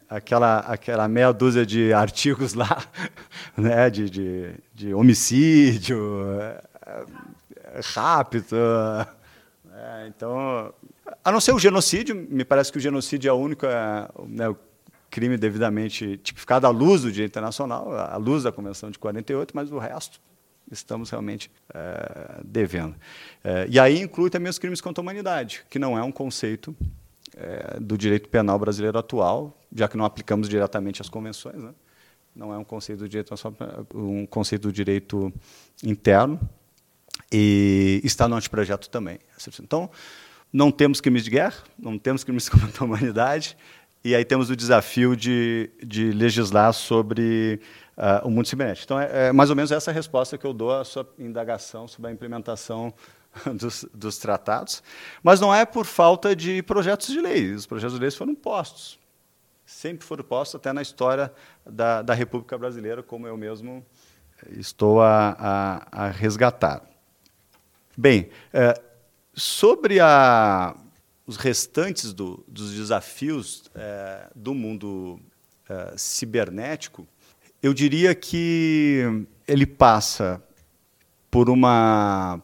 aquela, 0.09 0.59
aquela 0.59 1.07
meia 1.07 1.31
dúzia 1.31 1.65
de 1.65 1.93
artigos 1.93 2.53
lá, 2.53 2.83
né? 3.57 3.89
de, 3.89 4.09
de, 4.09 4.53
de 4.73 4.93
homicídio, 4.93 6.23
é, 6.41 6.63
rápido. 7.93 8.55
É, 9.81 10.07
então, 10.07 10.73
a 11.23 11.31
não 11.31 11.39
ser 11.39 11.53
o 11.53 11.59
genocídio, 11.59 12.13
me 12.13 12.43
parece 12.43 12.69
que 12.69 12.77
o 12.77 12.81
genocídio 12.81 13.29
é 13.29 13.31
o 13.31 13.37
único 13.37 13.65
né, 14.27 14.53
crime 15.09 15.37
devidamente 15.37 16.17
tipificado 16.17 16.67
à 16.67 16.69
luz 16.69 17.03
do 17.03 17.11
direito 17.11 17.31
internacional, 17.31 17.91
à 17.93 18.17
luz 18.17 18.43
da 18.43 18.51
Convenção 18.51 18.91
de 18.91 18.99
48, 18.99 19.55
mas 19.55 19.71
o 19.71 19.77
resto 19.77 20.19
estamos 20.71 21.09
realmente 21.09 21.51
é, 21.73 22.41
devendo. 22.43 22.95
É, 23.43 23.67
e 23.69 23.79
aí 23.79 23.99
inclui 24.01 24.29
também 24.29 24.49
os 24.49 24.59
crimes 24.59 24.81
contra 24.81 25.01
a 25.01 25.03
humanidade, 25.03 25.63
que 25.69 25.79
não 25.79 25.97
é 25.97 26.03
um 26.03 26.11
conceito 26.11 26.75
é, 27.35 27.79
do 27.79 27.97
direito 27.97 28.29
penal 28.29 28.59
brasileiro 28.59 28.97
atual, 28.97 29.57
já 29.73 29.87
que 29.87 29.97
não 29.97 30.05
aplicamos 30.05 30.49
diretamente 30.49 31.01
as 31.01 31.09
convenções, 31.09 31.57
né? 31.57 31.73
não 32.35 32.53
é 32.53 32.57
um 32.57 32.63
conceito 32.63 32.99
do 32.99 33.09
direito 33.09 33.33
um 33.93 34.25
conceito 34.25 34.63
do 34.63 34.71
direito 34.71 35.33
interno 35.83 36.39
e 37.31 38.01
está 38.03 38.27
no 38.27 38.35
anteprojeto 38.35 38.89
também. 38.89 39.19
Então, 39.61 39.89
não 40.51 40.71
temos 40.71 40.99
crimes 40.99 41.23
de 41.23 41.29
guerra, 41.29 41.63
não 41.77 41.97
temos 41.97 42.23
crimes 42.23 42.49
contra 42.49 42.83
a 42.83 42.85
humanidade, 42.85 43.55
e 44.03 44.15
aí 44.15 44.23
temos 44.23 44.49
o 44.49 44.55
desafio 44.55 45.15
de, 45.15 45.69
de 45.83 46.11
legislar 46.11 46.73
sobre 46.73 47.59
uh, 47.97 48.25
o 48.25 48.31
mundo 48.31 48.47
cibernético. 48.47 48.85
Então, 48.85 48.99
é, 48.99 49.27
é, 49.27 49.31
mais 49.31 49.49
ou 49.49 49.55
menos 49.55 49.71
essa 49.71 49.91
resposta 49.91 50.37
que 50.37 50.45
eu 50.45 50.53
dou 50.53 50.71
à 50.71 50.85
sua 50.85 51.07
indagação 51.19 51.87
sobre 51.87 52.09
a 52.09 52.13
implementação 52.13 52.93
dos, 53.53 53.85
dos, 53.93 54.17
tratados. 54.17 54.81
Mas 55.21 55.41
não 55.41 55.53
é 55.53 55.65
por 55.65 55.85
falta 55.85 56.35
de 56.35 56.63
projetos 56.63 57.07
de 57.07 57.19
lei. 57.19 57.53
Os 57.53 57.65
projetos 57.65 57.95
de 57.95 58.01
lei 58.01 58.11
foram 58.11 58.33
postos. 58.33 58.97
Sempre 59.65 60.07
foram 60.07 60.23
postos, 60.23 60.55
até 60.55 60.73
na 60.73 60.81
história 60.81 61.31
da, 61.63 62.01
da 62.01 62.13
República 62.13 62.57
Brasileira, 62.57 63.03
como 63.03 63.27
eu 63.27 63.37
mesmo 63.37 63.85
estou 64.51 65.01
a, 65.01 65.35
a, 65.37 66.05
a 66.05 66.07
resgatar. 66.07 66.81
Bem, 68.01 68.29
é, 68.53 68.81
sobre 69.33 69.99
a, 69.99 70.73
os 71.27 71.35
restantes 71.35 72.13
do, 72.13 72.41
dos 72.47 72.73
desafios 72.73 73.63
é, 73.75 74.29
do 74.33 74.53
mundo 74.53 75.19
é, 75.69 75.95
cibernético, 75.97 77.05
eu 77.61 77.73
diria 77.73 78.15
que 78.15 79.25
ele 79.45 79.65
passa 79.65 80.41
por 81.29 81.49
uma 81.49 82.41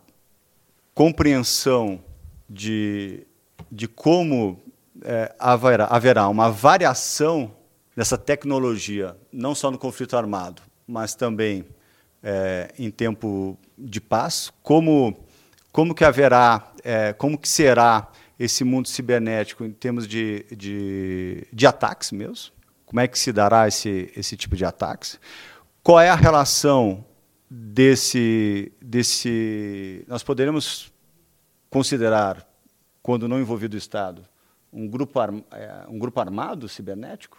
compreensão 0.93 2.03
de, 2.49 3.25
de 3.71 3.87
como 3.87 4.61
é, 5.03 5.33
haverá, 5.39 5.85
haverá 5.85 6.27
uma 6.27 6.51
variação 6.51 7.55
dessa 7.95 8.17
tecnologia, 8.17 9.15
não 9.31 9.55
só 9.55 9.71
no 9.71 9.77
conflito 9.77 10.17
armado, 10.17 10.61
mas 10.85 11.15
também 11.15 11.63
é, 12.21 12.73
em 12.77 12.91
tempo 12.91 13.57
de 13.77 14.01
paz, 14.01 14.51
como, 14.63 15.24
como 15.75 15.93
que 15.93 16.05
haverá, 16.05 16.71
é, 16.85 17.11
como 17.11 17.37
que 17.37 17.49
será 17.49 18.09
esse 18.39 18.63
mundo 18.63 18.87
cibernético 18.87 19.65
em 19.65 19.73
termos 19.73 20.07
de, 20.07 20.45
de, 20.49 21.45
de 21.51 21.67
ataques 21.67 22.13
mesmo, 22.13 22.53
como 22.85 23.01
é 23.01 23.09
que 23.09 23.19
se 23.19 23.33
dará 23.33 23.67
esse, 23.67 24.09
esse 24.15 24.37
tipo 24.37 24.55
de 24.55 24.63
ataques? 24.63 25.19
Qual 25.83 25.99
é 25.99 26.09
a 26.09 26.15
relação 26.15 27.03
desse, 27.49 28.71
desse. 28.81 30.05
Nós 30.07 30.23
poderemos 30.23 30.93
considerar, 31.69 32.49
quando 33.03 33.27
não 33.27 33.37
envolvido 33.37 33.75
o 33.75 33.77
Estado, 33.77 34.23
um 34.71 34.87
grupo, 34.87 35.19
é, 35.51 35.85
um 35.89 35.99
grupo 35.99 36.21
armado 36.21 36.69
cibernético? 36.69 37.37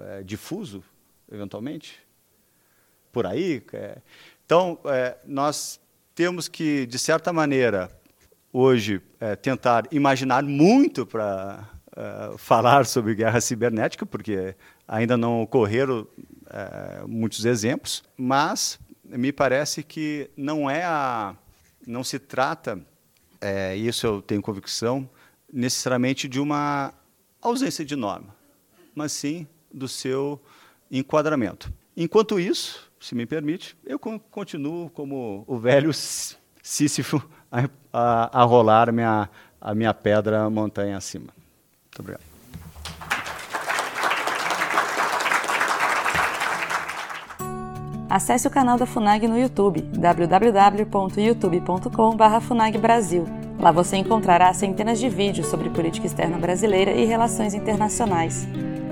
É, 0.00 0.22
difuso, 0.22 0.84
eventualmente? 1.32 1.98
Por 3.10 3.26
aí? 3.26 3.64
É. 3.72 3.96
Então, 4.44 4.78
é, 4.84 5.16
nós 5.24 5.80
temos 6.20 6.48
que, 6.48 6.84
de 6.84 6.98
certa 6.98 7.32
maneira, 7.32 7.90
hoje, 8.52 9.00
é, 9.18 9.34
tentar 9.34 9.84
imaginar 9.90 10.42
muito 10.42 11.06
para 11.06 11.66
uh, 11.96 12.36
falar 12.36 12.84
sobre 12.84 13.14
guerra 13.14 13.40
cibernética, 13.40 14.04
porque 14.04 14.54
ainda 14.86 15.16
não 15.16 15.40
ocorreram 15.40 16.00
uh, 16.02 17.08
muitos 17.08 17.46
exemplos, 17.46 18.04
mas 18.18 18.78
me 19.02 19.32
parece 19.32 19.82
que 19.82 20.28
não 20.36 20.68
é 20.68 20.84
a, 20.84 21.34
não 21.86 22.04
se 22.04 22.18
trata, 22.18 22.78
é, 23.40 23.74
isso 23.74 24.06
eu 24.06 24.20
tenho 24.20 24.42
convicção, 24.42 25.08
necessariamente 25.50 26.28
de 26.28 26.38
uma 26.38 26.92
ausência 27.40 27.82
de 27.82 27.96
norma, 27.96 28.36
mas 28.94 29.12
sim 29.12 29.46
do 29.72 29.88
seu 29.88 30.38
enquadramento. 30.90 31.72
Enquanto 31.96 32.38
isso, 32.38 32.89
se 33.00 33.14
me 33.14 33.24
permite, 33.24 33.74
eu 33.84 33.98
continuo 33.98 34.90
como 34.90 35.42
o 35.46 35.58
velho 35.58 35.90
Sísifo 36.62 37.26
a, 37.50 37.66
a, 37.90 38.42
a 38.42 38.44
rolar 38.44 38.92
minha, 38.92 39.30
a 39.58 39.74
minha 39.74 39.94
pedra 39.94 40.50
montanha 40.50 40.98
acima. 40.98 41.32
Muito 41.86 41.98
obrigado. 41.98 42.30
Acesse 48.10 48.46
o 48.46 48.50
canal 48.50 48.76
da 48.76 48.84
FUNAG 48.86 49.26
no 49.28 49.38
YouTube, 49.38 49.82
www.youtube.com.br 49.82 52.40
FUNAGBrasil. 52.40 53.24
Lá 53.58 53.70
você 53.70 53.96
encontrará 53.96 54.52
centenas 54.52 54.98
de 54.98 55.08
vídeos 55.08 55.46
sobre 55.46 55.70
política 55.70 56.06
externa 56.06 56.36
brasileira 56.36 56.90
e 56.90 57.04
relações 57.04 57.54
internacionais. 57.54 58.48